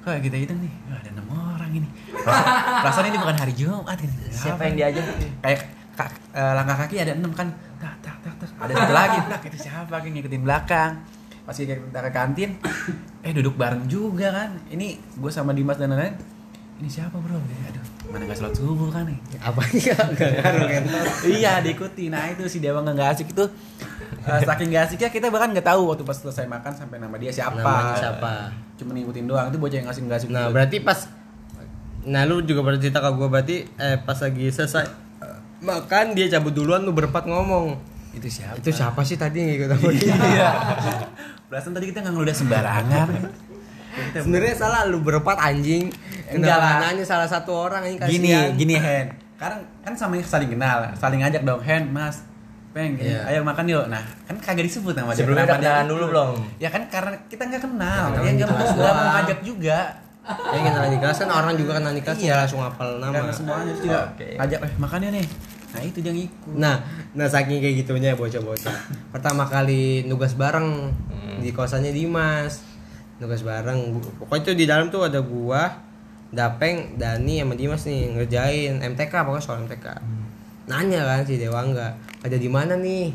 kok 0.00 0.14
kita 0.22 0.38
hitung 0.38 0.62
nih, 0.62 0.70
wah, 0.86 0.94
ada 0.94 1.10
enam 1.10 1.26
orang 1.26 1.70
ini. 1.74 1.88
Perasaan, 2.14 3.06
ini 3.10 3.18
bukan 3.18 3.36
hari 3.36 3.50
Jumat 3.52 3.98
ini. 3.98 4.14
siapa 4.30 4.54
Apa 4.54 4.62
yang 4.64 4.76
diajak 4.78 5.04
kayak 5.42 5.60
ka- 5.92 6.14
eh, 6.32 6.52
langkah 6.54 6.76
kaki 6.80 6.96
ada 6.96 7.12
enam 7.12 7.34
kan 7.34 7.50
tak 7.76 7.94
tak 7.98 8.14
tak 8.22 8.34
tak 8.38 8.48
ada 8.60 8.72
satu 8.74 8.94
lagi 8.94 9.18
belak 9.20 9.42
itu 9.48 9.58
siapa 9.58 9.94
yang 10.00 10.14
ngikutin 10.14 10.42
belakang 10.42 10.92
pas 11.42 11.56
kita 11.56 11.74
ke 11.80 12.10
kantin 12.10 12.50
eh 13.26 13.32
duduk 13.32 13.56
bareng 13.56 13.84
juga 13.84 14.30
kan 14.30 14.50
ini 14.68 14.96
gue 14.96 15.32
sama 15.32 15.50
Dimas 15.50 15.76
dan 15.76 15.90
lain-lain 15.90 16.14
ini 16.78 16.86
siapa 16.86 17.16
bro 17.16 17.36
aduh 17.36 17.84
mana 18.10 18.26
gak 18.26 18.38
sholat 18.42 18.54
subuh 18.58 18.90
kan 18.90 19.06
nih? 19.06 19.18
Apa? 19.38 19.62
Ya 19.78 19.96
ngaruh 19.96 20.66
kan 20.66 20.82
iya 21.30 21.52
diikuti. 21.62 22.10
Nah 22.10 22.26
itu 22.34 22.44
si 22.50 22.58
Dewa 22.58 22.82
nggak 22.82 23.14
asik 23.14 23.30
itu. 23.30 23.46
Eh, 24.20 24.40
saking 24.44 24.68
gak 24.74 24.90
asiknya 24.90 25.08
kita 25.08 25.26
bahkan 25.30 25.54
nggak 25.54 25.64
tahu 25.64 25.94
waktu 25.94 26.02
pas 26.02 26.18
selesai 26.18 26.44
makan 26.50 26.72
sampai 26.74 26.98
nama 26.98 27.14
dia 27.16 27.30
siapa. 27.30 27.56
Namanya 27.56 27.94
siapa? 27.96 28.32
cuma 28.76 28.90
ngikutin 28.98 29.24
doang. 29.30 29.46
Itu 29.48 29.58
bocah 29.62 29.78
yang 29.78 29.88
asik 29.88 30.02
nggak 30.04 30.18
asik 30.20 30.30
nah 30.34 30.48
gitu. 30.50 30.54
berarti 30.58 30.76
pas 30.82 30.98
nah 32.00 32.24
lu 32.24 32.40
juga 32.40 32.64
pernah 32.64 32.80
cerita 32.80 33.04
ke 33.04 33.12
gue 33.12 33.28
berarti 33.28 33.56
eh 33.76 34.00
pas 34.00 34.16
lagi 34.16 34.48
selesai 34.48 34.88
eh, 35.20 35.38
makan 35.60 36.16
dia 36.16 36.32
cabut 36.32 36.52
duluan 36.52 36.82
lu 36.82 36.90
berempat 36.90 37.24
ngomong. 37.30 37.78
Itu 38.10 38.26
siapa? 38.26 38.58
Itu 38.58 38.74
siapa 38.74 39.00
sih 39.06 39.14
tadi 39.14 39.38
yang 39.38 39.50
ikut 39.54 39.70
dia 40.02 40.16
iya. 40.18 40.50
perasaan 41.46 41.78
tadi 41.78 41.94
kita 41.94 42.02
nggak 42.02 42.14
ngeludah 42.14 42.36
sembarangan 42.36 43.08
sebenarnya 44.12 44.54
salah 44.54 44.82
lu 44.84 45.00
berempat 45.00 45.36
anjing 45.36 45.90
Enggak 46.26 46.56
lah. 46.56 46.78
kenal 46.80 47.02
salah 47.02 47.26
satu 47.26 47.50
orang 47.50 47.82
ini 47.84 47.98
gini 48.00 48.30
kasihan. 48.30 48.50
gini 48.54 48.74
Hen 48.76 49.06
karena 49.34 49.56
kan 49.80 49.92
sama 49.94 50.14
saling 50.20 50.48
kenal 50.48 50.78
saling 50.94 51.18
ngajak 51.18 51.42
dong 51.42 51.58
Hen 51.58 51.88
Mas 51.88 52.22
Peng 52.70 52.94
gini, 52.94 53.10
Iya. 53.10 53.26
ayo 53.26 53.40
makan 53.42 53.66
yuk 53.66 53.84
nah 53.86 53.98
kan 54.24 54.38
kagak 54.38 54.62
disebut 54.62 54.94
nama 54.94 55.10
dia 55.10 55.20
sebelumnya 55.20 55.42
kenalan 55.48 55.86
dulu 55.86 56.04
belum 56.08 56.30
ya 56.56 56.68
kan 56.68 56.86
karena 56.86 57.18
kita 57.26 57.42
nggak 57.44 57.62
kenal 57.62 58.04
ya 58.16 58.30
nggak 58.32 58.46
mau 58.48 58.62
mau 58.94 59.06
ngajak 59.16 59.38
juga 59.42 59.80
Ya 60.30 60.60
kenal 60.62 60.86
di 60.86 60.98
kelas 60.98 61.16
kan 61.18 61.30
orang 61.32 61.56
juga 61.56 61.72
kenal 61.74 61.90
di 61.90 61.98
kelas 61.98 62.14
Iya. 62.16 62.28
ya 62.28 62.34
langsung 62.38 62.60
hafal 62.60 63.00
nama. 63.00 63.10
karena 63.10 63.32
semuanya 63.32 63.72
juga 63.74 63.98
Oke. 64.06 64.28
ngajak 64.36 64.58
eh 64.60 64.72
makan 64.76 65.00
ya 65.00 65.10
nih 65.10 65.26
nah 65.70 65.80
itu 65.80 65.98
jangan 65.98 66.18
ikut 66.20 66.52
Nah, 66.52 66.76
nah 67.12 67.26
saking 67.26 67.58
kayak 67.58 67.74
gitunya 67.80 68.10
bocah-bocah. 68.12 68.74
Pertama 69.08 69.46
kali 69.46 70.02
nugas 70.04 70.34
bareng 70.34 70.90
di 71.38 71.50
kosannya 71.50 71.90
Dimas. 71.90 72.58
Nugas 73.20 73.44
bareng. 73.44 74.00
Pokoknya 74.18 74.42
itu 74.42 74.52
di 74.56 74.64
dalam 74.64 74.88
tuh 74.88 75.04
ada 75.04 75.20
gua, 75.20 75.68
Dapeng, 76.32 76.96
Dani 76.96 77.44
sama 77.44 77.54
Dimas 77.54 77.84
nih 77.84 78.16
ngerjain 78.16 78.80
MTK 78.80 79.12
pokoknya 79.12 79.44
soal 79.44 79.62
MTK. 79.68 79.86
Nanya 80.66 81.04
kan 81.04 81.28
si 81.28 81.36
Dewa 81.36 81.60
enggak, 81.60 81.92
ada 82.24 82.36
di 82.40 82.48
mana 82.48 82.74
nih? 82.80 83.12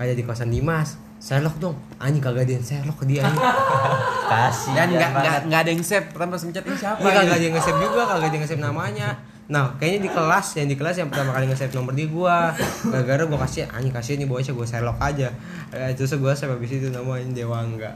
Ada 0.00 0.16
di 0.16 0.22
kosan 0.24 0.48
Dimas. 0.48 0.96
Sherlock 1.22 1.62
dong. 1.62 1.78
Anjing 2.02 2.18
kagak 2.18 2.50
ada 2.50 2.52
yang 2.58 2.66
Sherlock 2.66 2.98
ke 2.98 3.06
dia 3.06 3.22
anjing. 3.22 3.38
kasih 4.32 4.72
dan 4.74 4.88
nggak 4.90 5.10
nggak 5.12 5.38
nggak 5.46 5.60
ada 5.60 5.70
yang 5.70 5.82
save 5.84 6.08
pertama 6.08 6.34
ini 6.40 6.52
siapa 6.56 6.98
Iya 6.98 7.10
kagak 7.12 7.36
ada 7.36 7.44
yang 7.44 7.54
nge-save 7.54 7.78
juga, 7.78 8.02
kagak 8.08 8.26
ada 8.26 8.34
yang 8.34 8.42
nge-save 8.42 8.62
namanya. 8.62 9.08
Nah, 9.42 9.74
kayaknya 9.76 10.06
di 10.06 10.10
kelas 10.10 10.46
yang 10.54 10.68
di 10.70 10.76
kelas 10.78 10.96
yang 10.96 11.08
pertama 11.10 11.34
kali 11.34 11.50
nge-save 11.50 11.74
nomor 11.74 11.92
dia 11.92 12.06
gua. 12.06 12.54
Gara-gara 12.86 13.26
gua 13.26 13.42
kasih 13.42 13.66
anjing 13.68 13.90
kasih 13.90 14.12
ini 14.16 14.24
bocah 14.24 14.54
gua 14.54 14.64
Sherlock 14.64 14.98
aja. 15.02 15.28
Eh, 15.70 15.92
terus 15.92 16.14
gua 16.16 16.32
save 16.32 16.54
habis 16.54 16.70
itu 16.70 16.88
namanya 16.88 17.26
Dewa 17.32 17.60
enggak. 17.60 17.92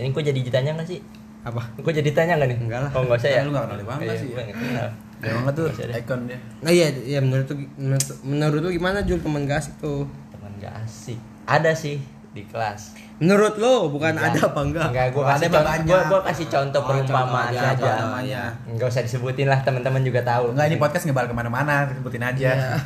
Ini 0.00 0.08
kok 0.08 0.24
jadi 0.24 0.40
ditanya 0.40 0.72
nggak 0.72 0.88
sih 0.88 1.00
Apa? 1.44 1.62
Kok 1.78 1.92
jadi 1.92 2.10
tanya 2.10 2.40
nggak 2.40 2.48
nih? 2.48 2.58
Enggak 2.58 2.80
lah. 2.82 2.90
Oh 2.96 3.04
nggak 3.04 3.22
usah 3.22 3.30
ya? 3.30 3.40
Lu 3.44 3.54
nggak 3.54 3.64
kenal 3.70 3.78
Dewa 3.78 3.92
nggak 3.94 4.08
Iya, 4.08 4.16
sih? 4.18 4.28
gua 4.32 4.42
nggak 4.42 4.58
kenal. 4.58 4.88
Dewa 5.16 5.38
nggak 5.46 5.54
tuh 5.54 5.66
icon 5.72 6.20
dia 6.26 6.38
Nah 6.60 6.70
iya, 6.74 6.86
iya 7.06 7.20
menurut 7.22 7.46
tuh 7.46 7.56
menurut, 7.78 8.06
menurut 8.20 8.60
lu 8.60 8.70
gimana 8.74 8.98
Jul 9.00 9.20
teman 9.22 9.46
gak 9.46 9.62
asik 9.62 9.74
tuh? 9.78 10.04
Teman 10.28 10.50
nggak 10.58 10.74
asik. 10.82 11.18
Ada 11.46 11.70
sih 11.72 11.96
di 12.34 12.42
kelas. 12.42 12.98
Menurut 13.16 13.56
lo 13.56 13.88
bukan 13.88 14.12
Enggak. 14.12 14.28
ada 14.30 14.40
apa 14.46 14.60
enggak? 14.60 14.86
Enggak, 14.86 15.06
gua 15.10 15.22
Ada 15.22 15.32
kasih 15.32 15.40
mah 15.40 15.54
contoh, 15.54 15.64
banyak. 15.66 15.86
gua, 15.88 16.00
gua 16.04 16.20
kasih 16.22 16.46
contoh 16.46 16.76
Oh, 16.76 16.86
perumpamaan 16.86 17.48
contoh 17.48 17.64
aja, 17.64 17.72
aja. 17.72 17.92
namanya 17.98 18.42
Enggak 18.66 18.86
usah 18.86 19.02
disebutin 19.02 19.46
lah, 19.46 19.58
teman-teman 19.58 20.02
juga 20.02 20.20
tahu. 20.22 20.44
Enggak 20.52 20.66
ini 20.66 20.76
podcast 20.76 21.04
ngebal 21.04 21.24
ke 21.24 21.34
mana-mana 21.34 21.74
sebutin 21.88 22.20
aja 22.22 22.50
Iya. 22.52 22.76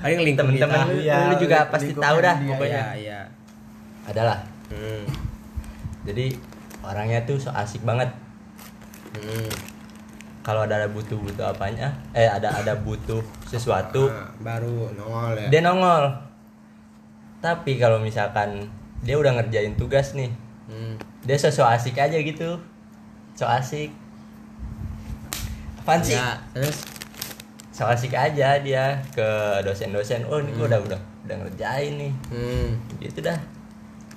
Paling 0.00 0.18
lingkup 0.24 0.44
Temen-temen 0.44 0.74
kita. 0.74 0.88
lu, 0.88 0.94
Iya, 0.98 1.16
lu 1.22 1.34
juga 1.38 1.56
lingkup 1.60 1.70
pasti 1.70 1.92
tahu 1.94 2.16
dah 2.18 2.36
dia, 2.36 2.48
pokoknya. 2.48 2.82
Iya, 2.82 2.94
iya. 2.96 3.20
Adalah. 4.04 4.38
Hmm. 4.68 5.04
Jadi 6.02 6.26
orangnya 6.82 7.20
tuh 7.22 7.36
so 7.36 7.50
asik 7.52 7.80
banget. 7.80 8.10
Hmm. 9.12 9.50
Kalau 10.40 10.64
ada 10.64 10.88
butuh-butuh 10.88 11.46
apanya, 11.46 11.92
eh 12.10 12.24
ada 12.24 12.48
ada 12.50 12.74
butuh 12.74 13.20
sesuatu, 13.44 14.08
Nah, 14.08 14.32
baru 14.40 14.88
nongol 14.90 15.36
ya. 15.36 15.46
dia 15.48 15.60
nongol. 15.60 16.10
Tapi 17.38 17.76
kalau 17.76 17.98
misalkan 17.98 18.64
dia 19.04 19.16
udah 19.16 19.32
ngerjain 19.40 19.74
tugas 19.76 20.12
nih, 20.12 20.30
Hmm. 20.70 20.94
dia 21.26 21.34
sosok 21.34 21.66
asik 21.66 21.96
aja 21.98 22.16
gitu. 22.20 22.60
So 23.34 23.48
asik. 23.48 23.90
Apaan 25.80 26.04
sih? 26.04 26.14
Ya, 26.14 26.36
terus 26.52 26.84
So 27.72 27.88
asik 27.88 28.12
aja 28.12 28.60
dia 28.60 29.00
ke 29.16 29.28
dosen-dosen. 29.64 30.28
Oh, 30.28 30.36
ini 30.36 30.52
gua 30.52 30.68
udah 30.68 30.80
udah 30.84 31.00
udah 31.24 31.36
ngerjain 31.46 31.94
nih 31.94 32.12
hmm. 32.32 32.68
gitu 32.98 33.22
dah 33.22 33.38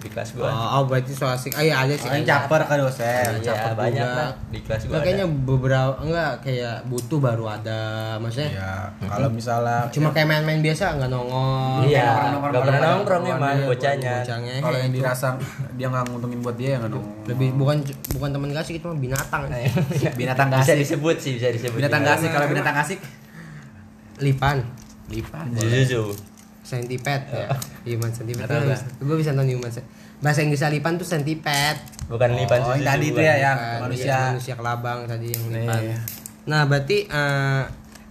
di 0.04 0.10
kelas 0.10 0.30
oh, 0.32 0.44
gua 0.44 0.52
oh, 0.52 0.84
berarti 0.84 1.12
so 1.12 1.24
asik 1.26 1.52
ah 1.54 1.64
iya 1.64 1.76
ada 1.80 1.94
sih 1.94 2.06
Orang 2.06 2.22
caper 2.24 2.62
ke 2.62 2.76
dosen. 2.76 3.24
iya 3.34 3.40
caper 3.42 3.72
banyak 3.74 4.04
juga. 4.04 4.20
lah 4.20 4.30
di 4.46 4.60
kelas 4.60 4.82
gua 4.82 4.86
Enggak, 4.86 4.94
ada. 4.94 5.06
kayaknya 5.06 5.26
beberapa 5.42 5.94
enggak 5.98 6.32
kayak 6.42 6.76
butuh 6.86 7.20
baru 7.20 7.46
ada 7.50 7.80
maksudnya 8.18 8.50
Iya, 8.52 8.72
kalau 9.08 9.30
misalnya 9.30 9.78
cuma 9.90 10.10
kayak 10.10 10.28
main-main 10.28 10.60
biasa 10.60 10.84
nggak 10.94 11.10
nongol 11.10 11.80
iya 11.84 12.04
kayak 12.04 12.14
orang-orang 12.20 12.52
nggak 12.52 12.64
pernah 12.64 12.82
nongkrong 12.94 13.24
emang 13.26 13.40
Iya, 13.54 13.66
bocahnya 13.66 14.14
bocahnya 14.20 14.54
kalau 14.60 14.78
yang 14.78 14.90
itu. 14.90 14.98
dirasa 15.00 15.28
dia 15.74 15.88
nggak 15.88 16.04
nguntungin 16.06 16.40
buat 16.42 16.56
dia 16.56 16.70
ya 16.70 16.78
nggak 16.78 16.92
dong. 16.92 17.06
lebih 17.26 17.50
bukan 17.56 17.78
bukan 18.12 18.30
teman 18.30 18.50
kasih 18.52 18.74
itu 18.76 18.86
mah 18.86 19.00
binatang 19.00 19.44
Binatang 20.20 20.48
bisa 20.50 20.60
gasik. 20.68 20.78
disebut 20.84 21.16
sih 21.18 21.32
bisa 21.34 21.48
disebut 21.50 21.78
Binatang 21.78 22.02
juga. 22.02 22.12
gasik 22.14 22.30
kalau 22.30 22.48
binatang 22.48 22.76
gasik 22.76 23.00
lipan 24.20 24.58
lipat. 25.06 25.46
Zuzu 25.54 26.33
centipede 26.64 27.28
ya 27.30 27.48
human 27.88 28.10
centipede 28.10 28.48
gue 28.98 29.16
bisa, 29.16 29.32
nonton 29.32 29.54
human 29.54 29.70
centipede 29.70 30.02
bahasa 30.18 30.40
Inggris 30.40 30.64
lipan 30.64 30.96
tuh 30.96 31.04
centipede 31.04 31.80
bukan 32.06 32.32
lipan 32.34 32.60
Oh, 32.60 32.72
yang 32.72 32.80
Zuzu 32.80 32.88
tadi 32.88 33.06
itu 33.06 33.20
ya 33.22 33.36
yang 33.38 33.58
Bukan, 33.58 33.80
manusia. 33.84 34.08
iya, 34.08 34.20
manusia 34.32 34.54
kelabang 34.56 35.00
tadi 35.04 35.28
yang 35.30 35.44
lipan 35.46 35.82
Iya. 35.84 35.98
nah 36.44 36.62
berarti 36.64 36.98
eh, 37.06 37.64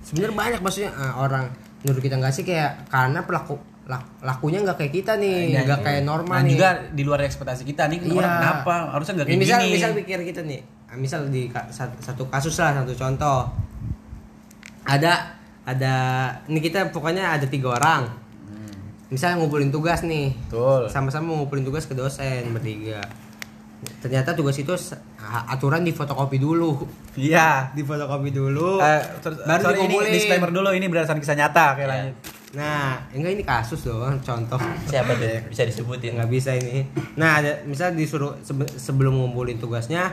sebenarnya 0.02 0.36
banyak 0.36 0.60
maksudnya 0.60 0.90
eh, 0.90 1.14
orang 1.14 1.44
menurut 1.80 1.98
kita 1.98 2.14
nggak 2.14 2.30
sih 2.30 2.42
kayak 2.42 2.86
karena 2.86 3.20
pelaku 3.22 3.56
lak- 3.82 4.20
lakunya 4.20 4.60
nggak 4.60 4.76
kayak 4.76 4.92
kita 4.94 5.12
nih 5.16 5.50
Iya, 5.50 5.60
nggak 5.64 5.80
iya. 5.80 5.86
kayak 5.88 6.02
normal 6.04 6.36
Nah, 6.36 6.42
nih 6.42 6.52
juga 6.52 6.68
di 6.86 7.02
luar 7.02 7.20
ekspektasi 7.22 7.62
kita 7.64 7.88
nih 7.88 7.98
Iya. 7.98 8.12
orang 8.14 8.32
kenapa 8.36 8.74
harusnya 8.92 9.12
nggak 9.16 9.26
Ini 9.26 9.32
kayak 9.32 9.42
misal 9.42 9.58
gini. 9.58 9.72
misal 9.74 9.90
pikir 9.96 10.18
kita 10.22 10.40
nih 10.42 10.60
ah, 10.86 10.96
misal 10.96 11.20
di 11.26 11.42
satu 11.98 12.22
kasus 12.28 12.54
lah 12.58 12.76
satu 12.76 12.92
contoh 12.92 13.40
ada 14.84 15.12
ada 15.62 15.94
ini 16.44 16.58
kita 16.58 16.90
pokoknya 16.90 17.32
ada 17.32 17.46
tiga 17.46 17.72
orang 17.72 18.21
misalnya 19.12 19.44
ngumpulin 19.44 19.68
tugas 19.68 20.01
nih. 20.03 20.33
Betul. 20.48 20.88
sama-sama 20.88 21.37
ngumpulin 21.37 21.68
tugas 21.68 21.85
ke 21.85 21.92
dosen 21.92 22.48
bertiga. 22.57 23.05
Ternyata 24.01 24.33
tugas 24.33 24.55
itu 24.57 24.72
aturan 25.20 25.83
di 25.85 25.92
fotokopi 25.92 26.40
dulu. 26.40 26.87
Iya. 27.18 27.75
di 27.77 27.85
fotokopi 27.85 28.33
dulu. 28.33 28.81
Ter- 29.20 29.42
baru 29.44 29.62
sorry, 29.62 29.79
ini 29.85 29.96
disclaimer 30.09 30.51
dulu 30.55 30.72
ini 30.72 30.87
berdasarkan 30.88 31.20
kisah 31.20 31.37
nyata 31.37 31.77
kayak 31.77 31.88
lanjut. 31.92 32.16
nah 32.53 33.01
enggak 33.16 33.33
ini 33.33 33.44
kasus 33.48 33.81
doang 33.85 34.20
contoh. 34.20 34.61
Siapa 34.85 35.16
tuh? 35.16 35.40
Bisa 35.53 35.64
disebutin. 35.64 36.20
Nggak 36.20 36.31
bisa 36.31 36.53
ini. 36.53 36.85
Nah 37.16 37.40
ada 37.40 37.64
misal 37.64 37.96
disuruh 37.96 38.37
sebe- 38.44 38.68
sebelum 38.68 39.16
ngumpulin 39.18 39.57
tugasnya 39.57 40.12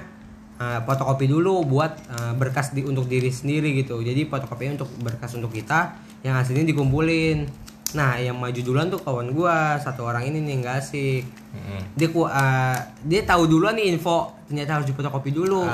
uh, 0.56 0.80
fotokopi 0.88 1.28
dulu 1.28 1.68
buat 1.68 2.00
uh, 2.10 2.34
berkas 2.40 2.72
di 2.72 2.88
untuk 2.88 3.12
diri 3.12 3.28
sendiri 3.28 3.76
gitu. 3.84 4.00
Jadi 4.00 4.24
fotokopinya 4.28 4.82
untuk 4.82 4.90
berkas 5.04 5.36
untuk 5.36 5.52
kita 5.52 6.00
yang 6.24 6.36
hasilnya 6.36 6.64
dikumpulin 6.68 7.69
nah 7.92 8.14
yang 8.16 8.38
maju 8.38 8.60
duluan 8.60 8.88
tuh 8.88 9.02
kawan 9.02 9.34
gua 9.34 9.78
satu 9.78 10.06
orang 10.06 10.26
ini 10.26 10.42
nih 10.42 10.56
nggak 10.62 10.76
asik 10.78 11.24
Mm-mm. 11.52 11.82
dia 11.98 12.08
ku 12.08 12.22
uh, 12.22 12.78
dia 13.02 13.22
tahu 13.24 13.50
duluan 13.50 13.74
nih 13.74 13.90
info 13.90 14.30
ternyata 14.46 14.78
harus 14.78 14.88
difotokopi 14.88 15.32
dulu 15.32 15.66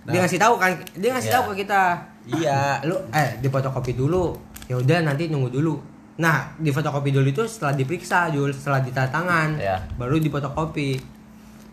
Nah, 0.00 0.16
dia 0.16 0.24
ngasih 0.24 0.40
tahu 0.40 0.54
kan 0.56 0.72
dia 0.96 1.12
ngasih 1.12 1.28
Iya. 1.28 1.36
tahu 1.36 1.44
ke 1.52 1.54
kita 1.60 1.82
iya. 2.24 2.80
lu 2.82 2.96
eh 3.12 3.36
di 3.36 3.46
fotokopi 3.46 3.92
dulu 3.92 4.32
ya 4.64 4.80
udah 4.80 5.04
nanti 5.04 5.28
nunggu 5.28 5.52
dulu 5.52 5.76
nah 6.16 6.56
di 6.56 6.72
fotokopi 6.72 7.12
dulu 7.12 7.28
itu 7.28 7.44
setelah 7.44 7.76
diperiksa 7.76 8.32
Jul 8.32 8.48
setelah 8.56 8.80
ditanda 8.80 9.12
tangan 9.12 9.60
Ya. 9.60 9.76
baru 10.00 10.16
di 10.16 10.32
fotokopi 10.32 10.96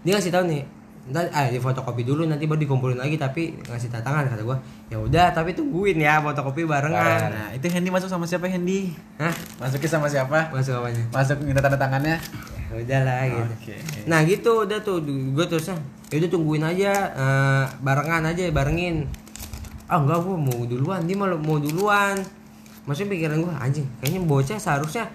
dia 0.04 0.12
ngasih 0.12 0.28
tahu 0.30 0.44
nih 0.44 0.62
ntar 1.08 1.28
eh 1.28 1.48
di 1.50 1.58
fotokopi 1.58 2.04
dulu 2.04 2.24
nanti 2.24 2.44
baru 2.44 2.60
dikumpulin 2.60 2.96
lagi 2.96 3.16
tapi 3.16 3.56
ngasih 3.64 3.88
tanda 3.88 4.04
tangan 4.04 4.28
kata 4.28 4.44
gua 4.44 4.58
ya 4.88 4.98
udah 4.98 5.32
tapi 5.32 5.52
tungguin 5.52 5.98
ya 5.98 6.20
fotokopi 6.20 6.64
barengan 6.64 7.30
Nah, 7.30 7.50
itu 7.52 7.66
Hendy 7.68 7.88
masuk 7.88 8.08
sama 8.08 8.24
siapa 8.24 8.46
Hendy? 8.46 8.92
Hah? 9.16 9.32
Masukin 9.58 9.88
sama 9.88 10.06
siapa? 10.06 10.52
masuk 10.52 10.78
apanya 10.78 11.04
Masuk 11.10 11.38
minta 11.42 11.60
tanda 11.60 11.76
tangannya. 11.76 12.20
ya 12.68 12.76
udah 12.76 13.00
lah 13.02 13.22
gitu 13.24 13.54
Oke. 13.64 13.76
nah 14.04 14.20
gitu 14.22 14.52
udah 14.64 14.80
tuh 14.82 15.00
gue 15.00 15.46
terusnya 15.48 15.80
ya 16.08 16.20
udah 16.20 16.30
tungguin 16.30 16.60
aja 16.62 16.92
eh, 17.16 17.64
barengan 17.80 18.28
aja 18.28 18.44
barengin 18.52 19.08
ah 19.88 19.96
enggak 19.98 20.20
gua 20.20 20.36
mau 20.36 20.68
duluan 20.68 21.00
dia 21.04 21.16
malah 21.16 21.40
mau 21.40 21.56
duluan 21.56 22.20
maksudnya 22.84 23.16
pikiran 23.16 23.40
gua 23.40 23.56
anjing 23.58 23.88
kayaknya 23.98 24.20
bocah 24.20 24.60
seharusnya 24.60 25.08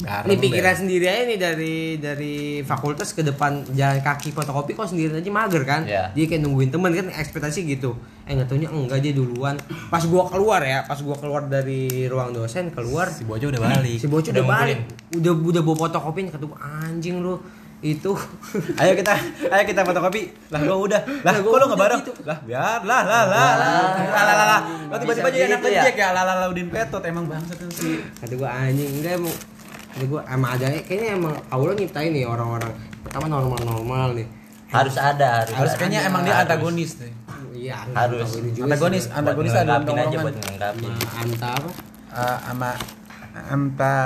Garang 0.00 0.32
pikiran 0.40 0.72
sendiri 0.72 1.04
aja 1.04 1.22
nih 1.28 1.36
dari 1.36 1.76
dari 2.00 2.36
fakultas 2.64 3.12
ke 3.12 3.20
depan 3.20 3.60
jalan 3.76 4.00
kaki 4.00 4.32
fotokopi 4.32 4.72
kok 4.72 4.88
sendiri 4.88 5.12
aja 5.12 5.28
mager 5.28 5.62
kan? 5.68 5.84
Yeah. 5.84 6.08
dia 6.16 6.24
kayak 6.24 6.40
nungguin 6.40 6.72
temen 6.72 6.88
kan 6.96 7.12
ekspektasi 7.12 7.68
gitu. 7.68 7.92
Eh 8.24 8.32
nggak 8.32 8.48
tahunya 8.48 8.72
enggak 8.72 9.04
dia 9.04 9.12
duluan. 9.12 9.60
Pas 9.92 10.00
gua 10.08 10.24
keluar 10.32 10.64
ya 10.64 10.88
pas 10.88 10.96
gua 11.04 11.20
keluar 11.20 11.44
dari 11.52 12.08
ruang 12.08 12.32
dosen 12.32 12.72
keluar. 12.72 13.12
Si 13.12 13.28
bocah 13.28 13.52
udah 13.52 13.60
balik 13.60 13.96
si 14.00 14.08
bocah 14.08 14.32
udah, 14.32 14.40
udah 14.40 14.48
balik. 14.48 14.78
udah 15.20 15.32
udah 15.36 15.62
bawa 15.68 15.76
fotokopinya 15.84 16.30
ketemu 16.32 16.54
anjing 16.56 17.16
lu 17.20 17.36
itu. 17.84 18.12
Ayo 18.80 18.92
kita 18.96 19.12
ayo 19.52 19.64
kita 19.68 19.84
fotokopi. 19.84 20.32
Lah 20.48 20.60
gua 20.64 20.76
udah. 20.80 21.00
Lah 21.20 21.34
gua 21.44 21.60
lu 21.60 21.64
nggak 21.68 21.80
bareng? 21.80 22.00
gitu. 22.08 22.12
lah 22.24 22.40
biar 22.48 22.80
lah 22.88 23.02
lah 23.04 23.24
lah. 23.28 23.52
Lah 24.00 24.24
lah 24.24 24.34
lah 24.36 24.46
lah 24.48 24.60
tiba-tiba 24.96 25.28
jadi 25.28 25.44
anak 25.52 25.60
kecil 25.60 25.92
ya? 25.92 25.92
ya 25.92 26.08
lah 26.16 26.24
lah 26.24 26.34
lah 26.40 26.46
udin 26.48 26.72
petot 26.72 27.04
emang 27.04 27.28
bangsat 27.28 27.60
sih. 27.76 28.00
Kata 28.16 28.32
gua 28.40 28.48
anjing 28.48 28.88
enggak 29.00 29.20
mau 29.20 29.32
kata 29.90 30.04
gua 30.06 30.22
emang 30.30 30.50
ada 30.54 30.66
kayaknya 30.70 31.08
emang 31.18 31.34
Allah 31.50 31.74
nyiptain 31.74 32.10
nih 32.14 32.24
orang-orang. 32.26 32.72
Pertama 33.02 33.26
normal-normal 33.26 34.08
nih. 34.14 34.26
Harus 34.70 34.94
ada 34.94 35.42
harus, 35.42 35.54
harus 35.58 35.72
ada. 35.74 35.78
kayaknya 35.82 36.00
emang 36.06 36.22
dia 36.22 36.34
Harus. 36.38 36.46
antagonis 36.46 36.90
deh. 37.02 37.12
Iya 37.60 37.76
Harus. 37.92 38.28
antagonis 38.38 39.04
antagonis 39.10 39.52
Buat 39.52 39.66
ada 39.66 39.92
aja 40.06 40.16
buat 40.22 40.34
ngelengkapin 40.38 40.90
sama 40.94 41.10
anta 41.18 41.48
apa? 41.58 41.70
Eh, 42.10 42.38
sama 42.46 42.70
anta. 43.50 43.96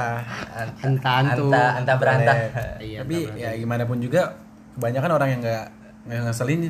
Anta 0.80 1.10
antu. 1.20 1.44
Anta 1.52 1.64
anta 1.78 1.92
berantah 2.00 2.36
Iya, 2.88 3.04
tapi 3.04 3.16
anta 3.28 3.36
ya 3.38 3.50
gimana 3.60 3.84
pun 3.84 4.00
juga 4.00 4.40
kebanyakan 4.74 5.10
orang 5.12 5.28
yang 5.36 5.40
nggak 5.44 5.64
nggak 6.08 6.20
ngeselin 6.32 6.60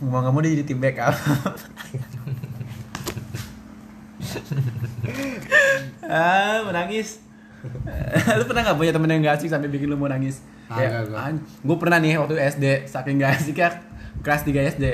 mau 0.00 0.18
nggak 0.24 0.32
mau 0.32 0.40
dia 0.40 0.52
jadi 0.56 0.64
tim 0.64 0.80
backup. 0.80 1.12
Ah 6.08 6.64
menangis 6.64 7.20
lu 8.38 8.44
pernah 8.44 8.62
nggak 8.62 8.76
punya 8.76 8.92
temen 8.92 9.08
yang 9.08 9.20
gak 9.20 9.34
asik 9.36 9.48
sampai 9.48 9.66
bikin 9.66 9.86
lu 9.86 9.96
mau 9.96 10.06
nangis 10.06 10.42
Kagak, 10.68 11.08
gua. 11.08 11.32
gue 11.64 11.76
pernah 11.76 11.98
nih 11.98 12.14
waktu 12.16 12.34
SD 12.36 12.64
saking 12.84 13.18
gak 13.18 13.34
asik 13.38 13.56
ya 13.56 13.70
kelas 14.20 14.42
3 14.42 14.74
SD 14.74 14.84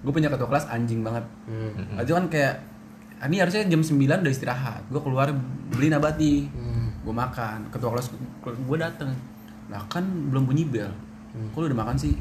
gue 0.00 0.12
punya 0.12 0.28
ketua 0.28 0.46
kelas 0.46 0.68
anjing 0.68 1.00
banget 1.00 1.24
Hmm. 1.44 1.98
itu 1.98 2.12
kan 2.12 2.26
kayak 2.28 2.54
"Ah, 3.16 3.26
ini 3.26 3.38
harusnya 3.38 3.64
jam 3.64 3.80
9 3.80 3.96
udah 4.20 4.30
istirahat 4.30 4.82
gue 4.86 5.00
keluar 5.00 5.32
beli 5.68 5.88
nabati 5.88 6.46
Hmm. 6.46 6.88
gue 7.00 7.14
makan 7.14 7.68
ketua 7.68 7.92
kelas 7.92 8.08
gue 8.42 8.78
dateng 8.78 9.12
lah 9.66 9.80
kan 9.86 10.04
belum 10.28 10.44
bunyi 10.44 10.64
bel 10.64 10.92
kok 11.34 11.56
lu 11.56 11.66
udah 11.66 11.80
makan 11.80 11.96
sih? 11.96 12.14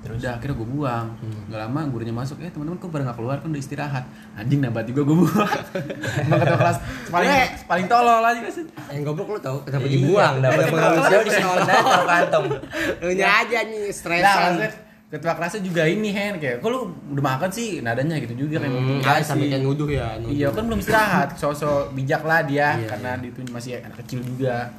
Terus? 0.00 0.16
Udah 0.16 0.32
akhirnya 0.32 0.54
gue 0.54 0.68
buang. 0.70 1.06
Nggak 1.44 1.60
lama 1.60 1.80
gurunya 1.86 2.12
masuk 2.12 2.38
eh 2.38 2.48
teman-teman 2.48 2.78
kok 2.78 2.88
pada 2.88 3.02
nggak 3.04 3.18
keluar? 3.18 3.36
Kan 3.36 3.50
udah 3.50 3.58
istirahat. 3.58 4.04
Anjing 4.32 4.60
nabati 4.60 4.90
gue 4.90 5.02
gue 5.02 5.16
buang. 5.16 5.50
Emang 6.22 6.38
ketua 6.38 6.58
kelas 6.58 6.78
paling 7.06 7.28
Eh. 7.28 7.46
paling 7.64 7.86
tolol 7.86 8.20
aja 8.20 8.40
kan 8.40 8.52
yang 8.90 9.02
goblok 9.04 9.28
lu 9.28 9.38
tau 9.38 9.58
kenapa 9.60 9.84
Iya, 9.84 9.92
dibuang? 9.92 10.34
Dibuang? 10.38 10.70
manusia 10.70 11.18
disimpan 11.20 11.58
aja 11.60 11.74
taruh 11.76 12.06
kantong. 12.06 12.44
Lu 13.02 13.10
nya 13.12 13.26
aja 13.40 13.58
nih 13.62 13.80
nah 13.80 13.92
stresan. 13.92 14.38
maksudnya 14.40 14.70
ketua 15.10 15.32
kelasnya 15.34 15.60
juga 15.60 15.82
ini 15.84 16.08
Hen 16.08 16.34
kayak 16.36 16.56
kok 16.58 16.68
lu 16.68 16.78
udah 17.10 17.24
makan 17.28 17.50
sih? 17.50 17.68
Nadanya 17.80 18.14
gitu 18.16 18.34
juga 18.40 18.58
kayak 18.58 18.70
Hmm, 18.72 18.96
"Enggak 18.96 19.10
ah, 19.12 19.22
sampai 19.24 19.42
sih." 19.42 19.50
kayak 19.50 19.64
nuduh 19.64 19.88
ya 19.88 20.06
nuduh. 20.16 20.30
Iya 20.30 20.48
kan 20.48 20.62
belum 20.64 20.78
istirahat, 20.78 21.28
sosok 21.34 21.90
bijak 21.92 22.22
lah 22.22 22.40
dia 22.42 22.78
Iya, 22.78 22.86
karena 22.88 23.10
iya. 23.16 23.26
itu 23.26 23.38
masih 23.48 23.70
anak 23.80 23.98
kecil 24.00 24.22
juga. 24.22 24.70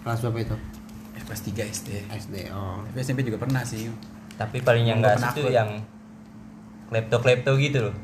kelas 0.00 0.22
berapa 0.22 0.38
itu 0.40 0.56
kelas 1.26 1.40
3 1.42 1.58
SD. 1.68 1.88
SD 2.08 2.34
oh 2.50 2.80
Tapi 2.84 2.98
SMP 2.98 3.20
juga 3.22 3.38
pernah 3.38 3.62
sih. 3.62 3.90
tapi 4.32 4.60
paling 4.60 4.84
yang 4.84 4.98
nggak 4.98 5.16
penakut. 5.16 5.48
yang 5.48 5.70
klepto 6.86 7.16
klepto 7.18 7.52
gitu 7.56 7.80
loh 7.82 7.96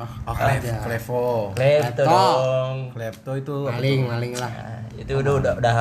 Oh, 0.00 0.32
Klef, 0.32 0.64
Ada. 0.64 0.80
Klevo. 0.80 1.52
klepto 1.52 1.68
Klepto. 2.00 2.04
dong 2.06 2.76
Klepto 2.90 3.30
itu 3.34 3.56
maling 3.66 4.00
maling 4.06 4.32
lah 4.34 4.48
Nah, 4.48 4.80
itu 4.94 5.12
udah 5.14 5.32
udah 5.36 5.52
udah 5.56 5.76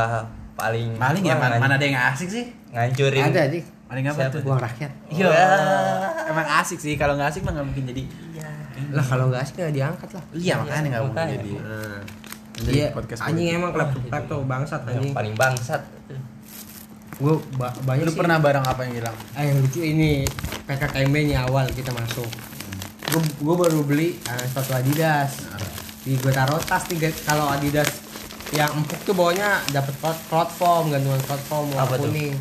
paling 0.54 0.92
maling 0.94 1.24
ya 1.24 1.34
wah, 1.34 1.48
mana, 1.48 1.56
mana 1.58 1.74
ada 1.74 1.86
yang 1.86 1.96
asik 2.10 2.28
sih? 2.28 2.46
ngancurin 2.70 3.24
ada 3.26 3.48
sih 3.48 3.64
Maling 3.86 4.06
apa 4.06 4.20
Siapa 4.20 4.36
tuh? 4.36 4.42
uang 4.46 4.60
rakyat 4.60 4.92
Iya. 5.10 5.30
Emang 6.28 6.48
asik 6.60 6.78
sih 6.78 6.94
kalau 6.94 7.16
nggak 7.16 7.30
asik 7.30 7.42
mah 7.42 7.54
nggak 7.54 7.66
mungkin 7.66 7.84
jadi. 7.86 8.04
lah 8.92 9.02
kalau 9.04 9.26
nggak 9.28 9.42
asik 9.42 9.56
nggak 9.58 9.74
diangkat 9.74 10.10
lah 10.12 10.24
Iya 10.32 10.54
makanya 10.58 10.88
nggak 10.90 11.04
mungkin 11.06 11.26
jadi. 11.32 11.52
Nah, 11.56 12.00
Jadi 12.60 12.76
iya, 12.76 12.88
podcast 12.92 13.20
anjing 13.24 13.48
emang 13.56 13.72
klep 13.72 13.90
klep 14.04 14.24
tuh 14.28 14.42
bangsat 14.44 14.82
yang 14.84 15.00
anjing. 15.00 15.14
paling 15.16 15.34
bangsat 15.34 15.82
Gue 17.20 17.36
ba 17.56 17.76
banyak 17.84 18.08
Lu 18.08 18.12
sih. 18.12 18.18
pernah 18.18 18.40
barang 18.40 18.64
apa 18.64 18.82
yang 18.84 18.94
hilang? 18.96 19.16
Ah, 19.34 19.44
yang 19.44 19.60
lucu 19.60 19.80
ini 19.80 20.24
PKKMB 20.64 21.16
nya 21.28 21.44
awal 21.44 21.68
kita 21.68 21.92
masuk. 21.92 22.28
Gue 23.06 23.22
gue 23.38 23.56
baru 23.58 23.80
beli 23.84 24.16
ah, 24.26 24.40
sepatu 24.40 24.72
Adidas. 24.72 25.44
Di 26.00 26.16
gue 26.16 26.32
taruh 26.32 26.58
tas 26.60 26.88
nih. 26.88 27.12
Kalau 27.22 27.46
Adidas 27.46 27.92
yang 28.50 28.72
empuk 28.74 28.98
tuh 29.04 29.14
bawahnya 29.14 29.62
dapat 29.70 29.94
foam, 30.50 30.90
gantungan 30.90 31.22
cloth 31.22 31.44
foam 31.46 31.66
warna 31.70 31.92
tuh? 31.92 32.08
kuning. 32.08 32.34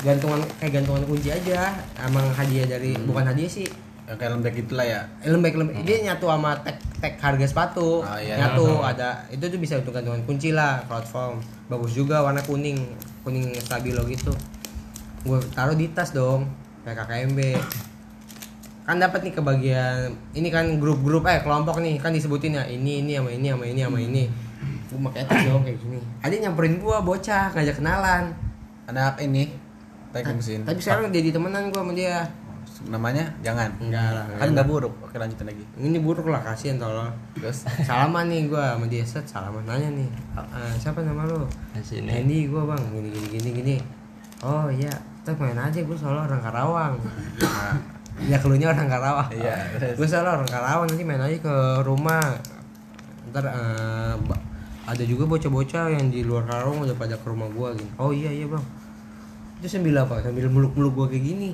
Gantungan 0.00 0.40
kayak 0.58 0.72
gantungan 0.74 1.02
kunci 1.04 1.30
aja. 1.30 1.70
Emang 1.96 2.26
hadiah 2.30 2.66
dari 2.66 2.92
Hmm. 2.92 3.06
bukan 3.06 3.24
hadiah 3.24 3.46
sih. 3.48 3.68
Yang 4.04 4.16
kayak 4.18 4.32
lembek 4.34 4.54
itulah 4.58 4.82
ya. 4.82 5.00
Lembek 5.22 5.54
lembek 5.54 5.86
dia 5.86 5.96
nyatu 6.02 6.26
sama 6.26 6.58
tag 6.58 6.76
tag 6.98 7.14
harga 7.16 7.46
sepatu 7.46 8.02
Oh, 8.02 8.18
iya. 8.18 8.36
nyatu 8.36 8.82
ada 8.82 9.22
itu 9.30 9.40
tuh 9.40 9.56
bisa 9.56 9.78
untuk 9.78 9.94
gantungan 9.94 10.20
kunci 10.24 10.50
lah 10.50 10.82
cloud 10.84 11.06
form 11.06 11.38
bagus 11.70 11.94
juga 11.94 12.20
warna 12.20 12.42
kuning 12.42 12.82
kuning 13.22 13.54
stabilo 13.62 14.02
gitu. 14.10 14.34
Gue 15.22 15.38
taruh 15.54 15.78
di 15.78 15.86
tas 15.94 16.10
dong 16.10 16.50
kayak 16.82 17.06
KKMB 17.06 17.40
kan 18.88 18.98
dapat 18.98 19.22
nih 19.22 19.34
kebagian 19.38 20.18
ini 20.34 20.50
kan 20.50 20.66
grup-grup 20.82 21.22
eh 21.30 21.38
kelompok 21.38 21.78
nih 21.78 22.02
kan 22.02 22.10
disebutin 22.10 22.58
ya 22.58 22.66
ini 22.66 23.06
ini 23.06 23.14
sama 23.14 23.30
ini 23.30 23.46
sama 23.54 23.64
ini 23.70 23.80
sama 23.86 23.98
ini. 24.02 24.24
Gue 24.90 24.98
pakai 25.06 25.22
tas 25.30 25.46
dong 25.46 25.62
kayak 25.62 25.78
gini. 25.78 26.02
Ada 26.26 26.34
nyamperin 26.42 26.82
gue 26.82 26.96
bocah 26.98 27.54
ngajak 27.54 27.78
kenalan. 27.78 28.34
Anak 28.90 29.22
ini? 29.22 29.70
Teknik 30.10 30.42
mesin 30.42 30.60
tapi 30.66 30.82
sekarang 30.82 31.14
jadi 31.14 31.30
temenan 31.30 31.70
gue 31.70 31.78
sama 31.78 31.94
dia 31.94 32.26
namanya? 32.86 33.26
Jangan. 33.40 33.68
Enggak 33.78 34.08
lah. 34.12 34.24
Kan 34.36 34.48
nggak 34.52 34.66
buruk. 34.66 34.94
Oke 35.00 35.16
lanjutin 35.16 35.46
lagi. 35.46 35.64
Ini 35.76 35.98
buruk 35.98 36.26
lah 36.26 36.40
kasihan 36.40 36.76
tolong 36.76 37.10
terus? 37.34 37.66
Salaman 37.88 38.26
nih 38.26 38.46
gue 38.46 38.58
sama 38.58 38.86
dia 38.86 39.04
set. 39.04 39.24
Salaman 39.24 39.62
nanya 39.64 39.90
nih. 39.92 40.08
"Eh, 40.36 40.72
siapa 40.76 41.02
nama 41.02 41.26
lo. 41.26 41.44
Hendy 41.74 42.46
gue 42.46 42.62
bang. 42.62 42.82
Gini 42.90 43.08
gini 43.10 43.28
gini 43.30 43.50
gini. 43.52 43.76
Oh 44.40 44.66
iya. 44.68 44.90
Kita 45.20 45.36
main 45.36 45.54
aja 45.54 45.78
gue 45.78 45.96
soalnya 45.96 46.24
orang 46.24 46.40
Karawang. 46.40 46.94
Nah, 47.38 47.76
ya 48.30 48.36
keluarnya 48.36 48.72
orang 48.72 48.88
Karawang. 48.88 49.28
Iya, 49.30 49.56
terus? 49.76 49.94
gue 49.96 50.06
soalnya 50.08 50.32
orang 50.38 50.48
Karawang 50.48 50.86
nanti 50.88 51.04
main 51.04 51.20
aja 51.20 51.36
ke 51.36 51.54
rumah. 51.84 52.24
Ntar 53.28 53.44
eh, 53.46 54.14
ba- 54.24 54.42
ada 54.88 55.04
juga 55.06 55.22
bocah-bocah 55.22 55.92
yang 55.92 56.08
di 56.08 56.24
luar 56.24 56.48
Karawang 56.48 56.82
udah 56.82 56.96
pada 56.96 57.14
ke 57.14 57.26
rumah 57.28 57.46
gue 57.46 57.68
gitu 57.78 57.92
oh 57.96 58.10
iya 58.10 58.32
iya 58.32 58.48
bang. 58.48 58.64
Itu 59.60 59.68
sambil 59.68 60.00
apa? 60.00 60.18
Sambil 60.18 60.48
muluk-muluk 60.48 60.96
gue 60.96 61.06
kayak 61.14 61.24
gini 61.26 61.50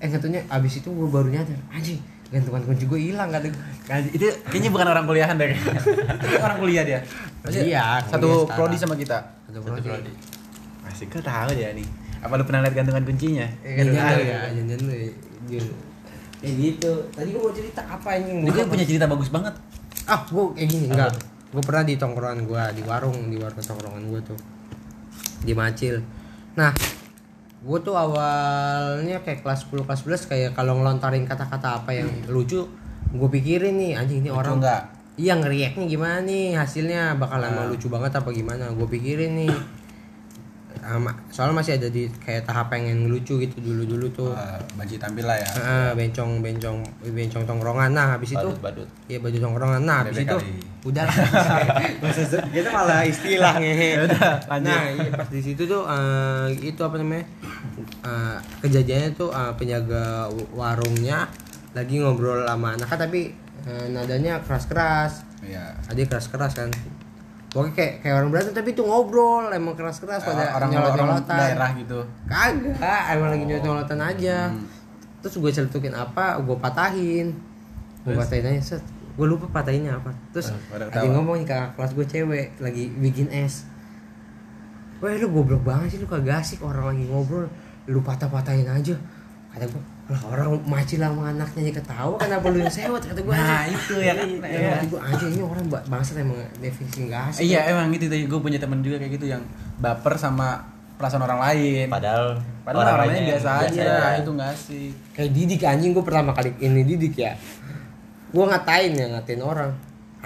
eh 0.00 0.08
katanya 0.08 0.40
abis 0.48 0.80
itu 0.80 0.88
gue 0.88 1.06
baru 1.06 1.28
nyadar 1.28 1.60
anjing 1.68 2.00
gantungan 2.30 2.62
kunci 2.62 2.84
gue 2.86 3.00
hilang 3.06 3.28
kata 3.28 3.46
gue 3.46 3.62
Kan, 3.84 4.06
itu 4.06 4.22
kayaknya 4.46 4.70
bukan 4.70 4.86
orang 4.88 5.04
kuliahan 5.04 5.34
deh 5.34 5.50
Itu 5.50 6.36
orang 6.38 6.58
kuliah 6.58 6.84
dia 6.86 7.00
Maksudnya 7.42 7.66
Iya, 7.66 7.84
satu 8.06 8.46
prodi 8.46 8.78
sama 8.78 8.94
kita 8.94 9.18
Satu 9.44 9.58
Satu 9.58 9.66
prodi. 9.66 9.88
prodi. 9.90 10.12
masih 10.80 11.06
kau 11.06 11.18
tahu 11.18 11.52
ya 11.52 11.74
nih 11.74 11.86
apa 12.20 12.36
lu 12.36 12.44
pernah 12.44 12.60
lihat 12.62 12.74
gantungan 12.76 13.02
kuncinya 13.02 13.48
Eh, 13.60 13.80
udah 13.82 14.12
ya, 14.14 14.52
jangan 14.52 14.80
ya. 14.86 15.62
Kayak 16.36 16.54
gitu. 16.56 16.92
Tadi 17.12 17.28
gua 17.32 17.42
mau 17.42 17.52
cerita 17.52 17.80
apa? 17.82 18.16
Ini 18.16 18.44
gue 18.44 18.64
punya 18.64 18.84
cerita 18.84 19.04
bagus 19.04 19.28
banget 19.28 19.52
Ah, 20.04 20.20
gua 20.26 20.52
kayak 20.52 20.68
gini 20.68 20.86
enggak. 20.88 21.12
Gua 21.48 21.60
pernah 21.60 21.82
di 21.82 21.94
tongkrongan 21.96 22.44
gua, 22.44 22.68
di 22.70 22.80
warung, 22.82 23.28
di 23.28 23.36
warung 23.36 23.56
tongkrongan 23.56 24.04
gua 24.06 24.20
tuh. 24.20 24.38
Di 25.40 25.52
Macil. 25.52 26.00
Nah, 26.56 26.72
gua 27.60 27.78
tuh 27.84 27.92
awalnya 27.96 29.20
kayak 29.20 29.44
kelas 29.44 29.68
10 29.68 29.84
kelas 29.84 30.00
11 30.06 30.30
kayak 30.30 30.50
kalau 30.56 30.80
ngelontarin 30.80 31.28
kata-kata 31.28 31.84
apa 31.84 31.92
yang 31.92 32.08
lucu, 32.32 32.64
gua 33.12 33.28
pikirin 33.28 33.76
nih 33.76 33.92
anjing 34.00 34.24
ini 34.24 34.30
Lucu 34.32 34.40
orang 34.40 34.58
nggak? 34.60 34.82
Iya 35.20 35.36
ngeriaknya 35.36 35.84
gimana 35.84 36.18
nih 36.24 36.56
hasilnya 36.56 37.20
bakal 37.20 37.44
emang 37.44 37.68
lucu 37.68 37.92
banget 37.92 38.16
apa 38.16 38.32
gimana? 38.32 38.72
Gue 38.72 38.88
pikirin 38.88 39.36
nih. 39.36 39.52
Ama- 40.80 41.12
soalnya 41.28 41.54
masih 41.56 41.76
ada 41.76 41.86
di 41.86 42.08
kayak 42.18 42.44
tahap 42.44 42.68
pengen 42.68 43.04
ngelucu 43.04 43.36
gitu 43.36 43.56
dulu-dulu 43.60 44.06
tuh. 44.10 44.32
Eh, 44.32 44.58
banci 44.74 44.96
tampil 44.96 45.22
lah 45.22 45.36
ya. 45.36 45.48
Heeh, 45.52 45.88
bencong 45.94 46.40
bencong 46.40 46.78
bencong 47.04 47.44
tongkrongan. 47.44 47.90
Nah 47.92 48.16
habis 48.16 48.32
itu 48.32 48.40
Badut, 48.40 48.86
badut. 48.86 48.88
iya 49.06 49.18
baju 49.18 49.38
tongkrongan. 49.38 49.82
Nah 49.82 49.96
habis 50.02 50.24
itu 50.24 50.36
udah 50.80 51.04
maksud 52.02 52.40
kita 52.48 52.68
malah 52.70 53.04
istilah. 53.04 53.54
Ngehe 53.56 53.88
Ya 53.98 54.02
udah, 54.04 54.32
lanjut. 54.48 54.66
nah 54.66 54.82
iya 54.88 55.10
pas 55.12 55.28
di 55.28 55.40
situ 55.40 55.62
tuh 55.64 55.82
eh, 55.84 56.46
itu 56.64 56.80
apa 56.80 56.96
namanya? 56.96 57.24
Eh, 58.00 58.36
kejadiannya 58.60 59.10
tuh 59.12 59.30
eh, 59.30 59.52
penjaga 59.54 60.26
warungnya 60.50 61.28
lagi 61.70 62.00
ngobrol 62.00 62.42
sama 62.44 62.74
anaknya 62.74 62.98
tapi 62.98 63.20
eh, 63.62 63.86
nadanya 63.92 64.40
keras-keras. 64.42 65.28
Iya. 65.40 65.76
Ada 65.86 66.00
keras-keras 66.04 66.52
kan 66.56 66.68
Pokoknya 67.50 67.74
kayak 67.74 67.92
kayak 68.06 68.14
orang 68.14 68.30
berantem 68.30 68.54
tapi 68.54 68.70
itu 68.70 68.82
ngobrol 68.86 69.50
emang 69.50 69.74
keras-keras 69.74 70.22
pada 70.22 70.54
orang 70.54 70.54
orang 70.54 70.70
nyolot-nyolotan 70.70 71.34
daerah 71.34 71.70
gitu 71.74 71.98
Kagak, 72.30 73.02
emang 73.18 73.28
lagi 73.34 73.44
nyolot-nyolotan 73.50 73.98
aja. 73.98 74.36
Hmm. 74.54 74.66
Terus 75.18 75.34
gue 75.42 75.50
celutukin 75.50 75.94
apa, 75.98 76.38
gue 76.38 76.56
patahin. 76.62 77.34
Gue 78.06 78.14
patahin 78.14 78.46
aja, 78.54 78.60
set. 78.62 78.82
Gue 79.18 79.26
lupa 79.26 79.50
patahinnya 79.50 79.98
apa. 79.98 80.14
Terus 80.30 80.54
Eh, 80.54 80.78
ada 80.78 81.10
ngomong 81.10 81.42
nih 81.42 81.46
kakak 81.50 81.74
kelas 81.74 81.92
gue 81.98 82.06
cewek 82.06 82.46
lagi 82.62 82.84
bikin 83.02 83.26
es. 83.34 83.66
Wah 85.02 85.10
lu 85.18 85.26
goblok 85.34 85.66
banget 85.66 85.96
sih 85.96 85.98
lu 85.98 86.06
kagak 86.06 86.46
asik 86.46 86.62
orang 86.62 86.94
lagi 86.94 87.04
ngobrol 87.10 87.50
lu 87.90 87.98
patah-patahin 87.98 88.70
aja. 88.70 88.94
Kata 89.50 89.66
gue, 89.66 89.82
orang 90.10 90.58
macil 90.66 90.98
sama 90.98 91.30
anaknya 91.30 91.70
aja 91.70 91.72
ketawa 91.78 92.18
kenapa 92.18 92.50
lu 92.50 92.58
yang 92.58 92.72
sewot 92.72 92.98
kata 92.98 93.20
gue. 93.22 93.30
Nah, 93.30 93.62
itu 93.70 93.94
ya. 94.02 94.12
Kan. 94.18 94.28
Ya, 94.42 94.82
gue 94.82 94.98
anjing 94.98 95.30
ini 95.38 95.42
orang 95.46 95.66
ba- 95.70 95.86
bangsat 95.86 96.18
emang 96.18 96.42
definisi 96.58 97.06
gak 97.06 97.30
asik. 97.30 97.46
iya 97.46 97.70
emang 97.70 97.94
gitu 97.94 98.10
tadi 98.10 98.26
gue 98.26 98.40
punya 98.42 98.58
temen 98.58 98.82
juga 98.82 98.98
kayak 98.98 99.12
gitu 99.14 99.30
yang 99.30 99.42
baper 99.78 100.18
sama 100.18 100.66
perasaan 100.98 101.22
orang 101.22 101.38
lain. 101.38 101.86
Padahal 101.86 102.42
padahal 102.66 102.82
orang 102.82 102.98
lainnya 103.06 103.14
lainnya 103.14 103.30
biasa 103.38 103.50
aja 103.70 103.90
itu 104.20 104.30
nggak 104.34 104.54
sih 104.58 104.84
kayak 105.14 105.30
didik 105.30 105.62
anjing 105.62 105.90
gue 105.94 106.04
pertama 106.04 106.34
kali 106.34 106.50
ini 106.58 106.82
didik 106.82 107.14
ya. 107.14 107.32
Gue 108.34 108.44
ngatain 108.50 108.90
ya 108.98 109.06
ngatain 109.14 109.40
orang. 109.46 109.70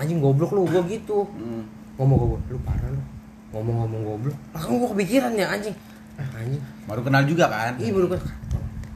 Anjing 0.01 0.19
goblok 0.19 0.57
lu. 0.57 0.65
Gue 0.65 0.81
gitu. 0.89 1.29
Hmm. 1.37 1.69
ngomong 1.95 2.17
gue 2.19 2.57
lu 2.57 2.59
parah 2.65 2.89
lu. 2.89 2.99
Ngomong-ngomong 3.55 4.01
goblok. 4.03 4.37
Langsung 4.51 4.81
gue 4.81 4.89
kepikiran 4.97 5.31
ya 5.37 5.47
anjing. 5.53 5.77
Ah, 6.19 6.41
anjing. 6.41 6.63
Baru 6.89 7.05
kenal 7.05 7.23
juga 7.29 7.47
kan? 7.53 7.77
Iya 7.77 7.93
baru 7.93 8.17
kan 8.17 8.23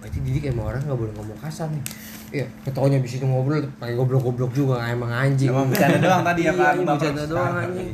berarti 0.08 0.24
didik 0.24 0.44
emang 0.48 0.64
orang 0.66 0.80
nggak 0.80 0.96
boleh 0.96 1.12
ngomong 1.14 1.38
kasar 1.38 1.68
nih. 1.68 1.84
Iya 2.30 2.46
ketawanya 2.64 2.98
bisa 2.98 3.20
ngobrol 3.20 3.60
pakai 3.76 3.92
goblok-goblok 3.92 4.52
juga 4.52 4.80
emang 4.82 5.12
anjing. 5.12 5.52
Emang 5.52 5.68
bercanda 5.68 6.00
doang 6.00 6.24
tadi 6.24 6.40
ya, 6.40 6.44
iya, 6.46 6.52
Pak. 6.54 6.70
Baper 6.74 6.84
bercanda 6.88 7.24
doang 7.28 7.54
anjing. 7.54 7.88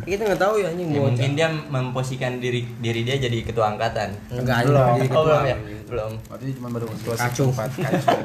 Kita 0.00 0.22
nggak 0.24 0.40
tahu 0.40 0.54
ya 0.56 0.66
anjing 0.70 0.88
Ya, 0.88 1.00
mungkin 1.00 1.30
dia 1.34 1.48
memposisikan 1.50 2.32
diri 2.38 2.62
diri 2.78 3.02
dia 3.02 3.18
jadi 3.18 3.38
ketua 3.42 3.74
angkatan. 3.74 4.14
enggak 4.28 4.66
Belum. 4.66 4.78
jadi 4.78 4.94
Oh, 4.94 5.02
ketua 5.02 5.22
belum 5.24 5.42
ya? 5.44 5.56
Belum. 5.84 6.12
waktu 6.26 6.42
itu 6.44 6.52
cuma 6.62 6.68
baru 6.70 6.86
ketua 6.88 7.14
Kacung. 7.18 7.50
empat. 7.50 7.70
Kacung. 7.84 8.22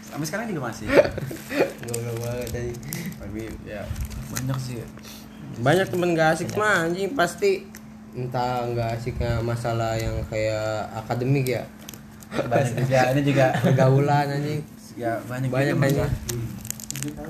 Sampai 0.00 0.26
sekarang 0.26 0.46
juga 0.46 0.62
masih. 0.70 0.86
Goblok 1.82 2.16
banget 2.22 2.48
tadi 2.54 2.70
tapi 3.18 3.40
ya 3.66 3.82
banyak 4.30 4.58
sih. 4.62 4.78
Banyak 5.58 5.86
temen 5.90 6.14
gak 6.14 6.28
asik 6.34 6.54
mah 6.54 6.86
anjing 6.86 7.10
pasti. 7.12 7.66
Entah 8.16 8.64
nggak 8.64 8.96
asiknya 8.96 9.44
masalah 9.44 9.92
yang 9.92 10.16
kayak 10.32 10.88
akademik 10.96 11.44
ya 11.44 11.60
banyak 12.44 12.74
juga 12.84 13.00
ini 13.16 13.20
juga 13.24 13.44
pergaulan 13.64 14.26
anjing 14.28 14.60
ya 14.96 15.12
banyak 15.28 15.48
banyak 15.52 15.76
juga, 15.76 15.82
kayaknya. 15.86 16.08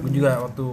Gue 0.01 0.11
juga 0.14 0.31
waktu 0.40 0.66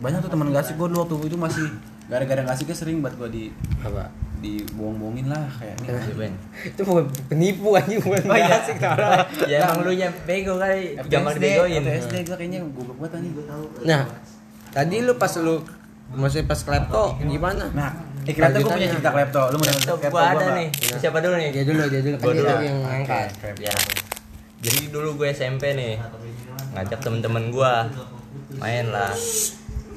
banyak 0.00 0.18
tuh 0.24 0.30
teman 0.32 0.46
asik 0.54 0.74
gue 0.76 0.88
dulu 0.90 0.98
waktu 1.06 1.16
itu 1.30 1.36
masih 1.38 1.66
gara-gara 2.10 2.42
gak 2.42 2.56
asiknya 2.58 2.76
sering 2.76 2.98
buat 2.98 3.14
gue 3.14 3.28
di 3.30 3.44
apa? 3.86 4.10
dibohong-bohongin 4.40 5.28
lah 5.28 5.44
kayak 5.52 5.76
ini. 5.84 6.00
Ya. 6.16 6.32
itu 6.72 6.80
bukan 6.80 7.04
penipu 7.28 7.76
anjing 7.76 8.00
bukan 8.00 8.24
Oh, 8.24 8.32
gak 8.32 8.40
iya. 8.40 8.56
asik 8.56 8.76
tau. 8.80 8.96
Orang. 8.96 9.20
Ya 9.44 9.56
emang 9.68 9.78
lu 9.84 9.92
nya 9.92 10.08
bego 10.24 10.56
kali, 10.56 10.96
SD, 10.96 11.12
dibegoin. 11.36 11.82
SD 11.84 12.14
gue 12.24 12.36
kayaknya 12.40 12.58
goblok 12.72 12.96
banget 13.04 13.20
anjing 13.20 13.32
gue 13.36 13.44
tahu. 13.44 13.64
Nah 13.84 14.02
tadi 14.72 14.96
lu 15.04 15.12
pas 15.20 15.32
lu 15.44 15.60
maksudnya 16.10 16.46
pas 16.50 16.60
klepto 16.64 17.04
gimana? 17.22 17.64
nah 17.70 17.90
eh 18.30 18.32
kira 18.32 18.46
gue 18.48 18.62
punya 18.62 18.88
cerita 18.88 19.10
klepto 19.10 19.42
lu 19.50 19.56
mau 19.58 19.66
denger 19.66 19.80
Laptop 19.80 19.98
klepto 19.98 20.14
gua 20.14 20.24
ada 20.30 20.46
nih. 20.54 20.68
Siapa 20.96 21.18
dulu 21.18 21.34
nih? 21.34 21.48
dia 21.50 21.64
dulu 21.66 21.82
dia 21.84 22.00
dulu 22.00 22.16
Gua 22.16 22.30
dia 22.30 22.42
dulu. 22.46 22.62
yang 22.62 22.78
Oke, 22.78 22.86
ngangkat. 22.86 23.28
Ya. 23.58 23.74
Jadi 24.60 24.78
dulu 24.88 25.08
gue 25.16 25.28
SMP 25.30 25.62
nih. 25.74 25.94
Ngajak 26.70 26.98
temen-temen 27.02 27.44
gua 27.50 27.90
main 28.56 28.86
lah. 28.86 29.10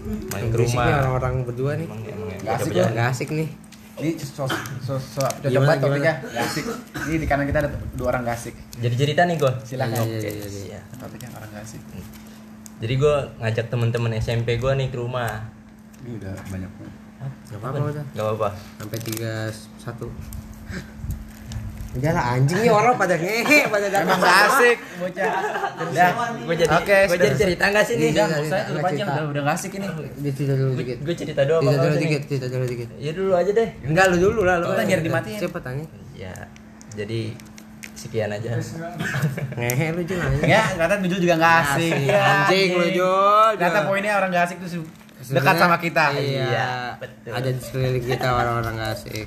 Main 0.03 0.45
ke 0.49 0.57
rumah. 0.57 0.99
orang-orang 0.99 1.33
berdua 1.43 1.71
nih 1.75 1.87
Emang 1.87 2.01
emang 2.03 2.27
ya, 2.27 2.35
Nggak 2.35 2.53
asik 2.53 2.67
bocah-bocah. 2.67 2.91
nggak 2.91 3.07
asik 3.07 3.29
nih 3.31 3.49
ini 3.93 4.09
so, 4.17 4.43
so, 4.81 4.97
so, 4.97 5.21
cocok 5.21 5.53
banget 5.63 5.79
topiknya 5.79 6.13
Gak 6.25 6.43
asik 6.43 6.65
ini 7.05 7.15
di 7.21 7.27
kanan 7.29 7.45
kita 7.45 7.61
ada 7.61 7.69
dua 7.93 8.07
orang 8.09 8.25
gak 8.25 8.35
asik 8.35 8.55
Jadi 8.81 8.95
cerita 8.97 9.21
nih 9.23 9.37
gua. 9.37 9.53
Silakan. 9.61 9.93
Iya, 9.93 10.03
iya, 10.03 10.17
Oke, 10.17 10.27
iya, 10.27 10.47
iya. 10.49 10.63
iya. 10.65 10.79
topiknya 10.97 11.29
orang 11.31 11.49
gak 11.53 11.63
asik 11.63 11.81
Jadi 12.81 12.93
gue 12.97 13.15
ngajak 13.39 13.65
temen-temen 13.69 14.11
SMP 14.17 14.57
gue 14.57 14.71
nih 14.73 14.87
ke 14.89 14.97
rumah. 14.97 15.45
ini 16.01 16.19
udah 16.19 16.35
banyak 16.51 16.71
nggak 17.53 17.61
apa-apa 17.63 17.85
udah 17.87 18.03
Gak 18.09 18.23
apa-apa. 18.25 18.49
sampai 18.75 18.99
tiga 18.99 19.33
satu. 19.77 20.07
Udah 21.93 22.09
lah 22.09 22.25
anjing 22.33 22.57
nih 22.57 22.73
orang 22.73 22.97
pada 22.97 23.13
ngehe 23.13 23.69
pada 23.69 23.85
datang. 23.85 24.09
emang 24.09 24.17
gak 24.19 24.37
asik. 24.49 24.77
Bocah. 24.97 25.29
Udah 25.83 26.09
Gue 26.41 26.55
jadi 26.57 26.73
Oke, 26.73 26.97
gue 27.05 27.17
jadi 27.19 27.35
cerita 27.37 27.65
gak 27.69 27.85
sih 27.85 27.95
nih? 27.95 28.09
Iya. 28.09 28.23
udah 28.25 28.39
saya 28.43 28.63
tutup 28.63 28.73
Nggak 28.73 28.89
aja 28.89 28.97
cerita. 28.97 29.13
udah 29.13 29.25
udah 29.29 29.41
gak 29.43 29.55
asik 29.55 29.71
ini. 29.71 29.87
Cerita 30.27 30.53
dulu 30.55 30.71
dikit. 30.73 30.97
Gue 30.99 31.13
cerita 31.13 31.41
doang 31.43 31.61
cerita 31.61 31.77
apa 31.77 31.83
dulu 31.83 31.93
nih? 31.93 32.01
dikit 32.03 32.21
cerita 32.25 32.47
dulu 32.49 32.65
dikit. 32.65 32.87
Ya 32.97 33.11
dulu 33.13 33.31
aja 33.31 33.51
deh. 33.53 33.69
enggak 33.83 34.05
lu 34.09 34.17
dulu 34.19 34.41
lah 34.41 34.55
lu 34.57 34.65
Cepetan, 34.67 34.85
biar 34.89 35.01
dimatiin. 35.05 35.37
siapa 35.37 35.59
tanya? 35.61 35.85
Ya, 36.15 36.33
jadi 36.91 37.21
sekian 37.93 38.29
aja. 38.31 38.49
ngehe 39.53 39.85
lu 39.91 40.01
juga 40.01 40.23
anjing 40.25 40.49
ya 40.49 40.61
ternyata 40.73 40.95
Nujul 40.97 41.19
juga 41.19 41.35
gak 41.37 41.55
asik. 41.63 41.93
Asik, 41.93 42.09
Ya, 42.09 42.21
anjing 42.41 42.69
lu 42.73 42.87
Jul 42.91 43.49
ternyata 43.53 43.79
poinnya 43.85 44.11
orang 44.15 44.29
gak 44.31 44.43
asik 44.49 44.57
tuh 44.59 44.81
dekat 45.25 45.55
sama 45.55 45.77
kita 45.77 46.03
iya 46.11 46.43
Iya, 46.43 46.69
betul. 46.97 47.31
ada 47.31 47.49
di 47.49 47.61
sekeliling 47.61 48.05
kita 48.05 48.27
orang-orang 48.29 48.75
asik 48.89 49.13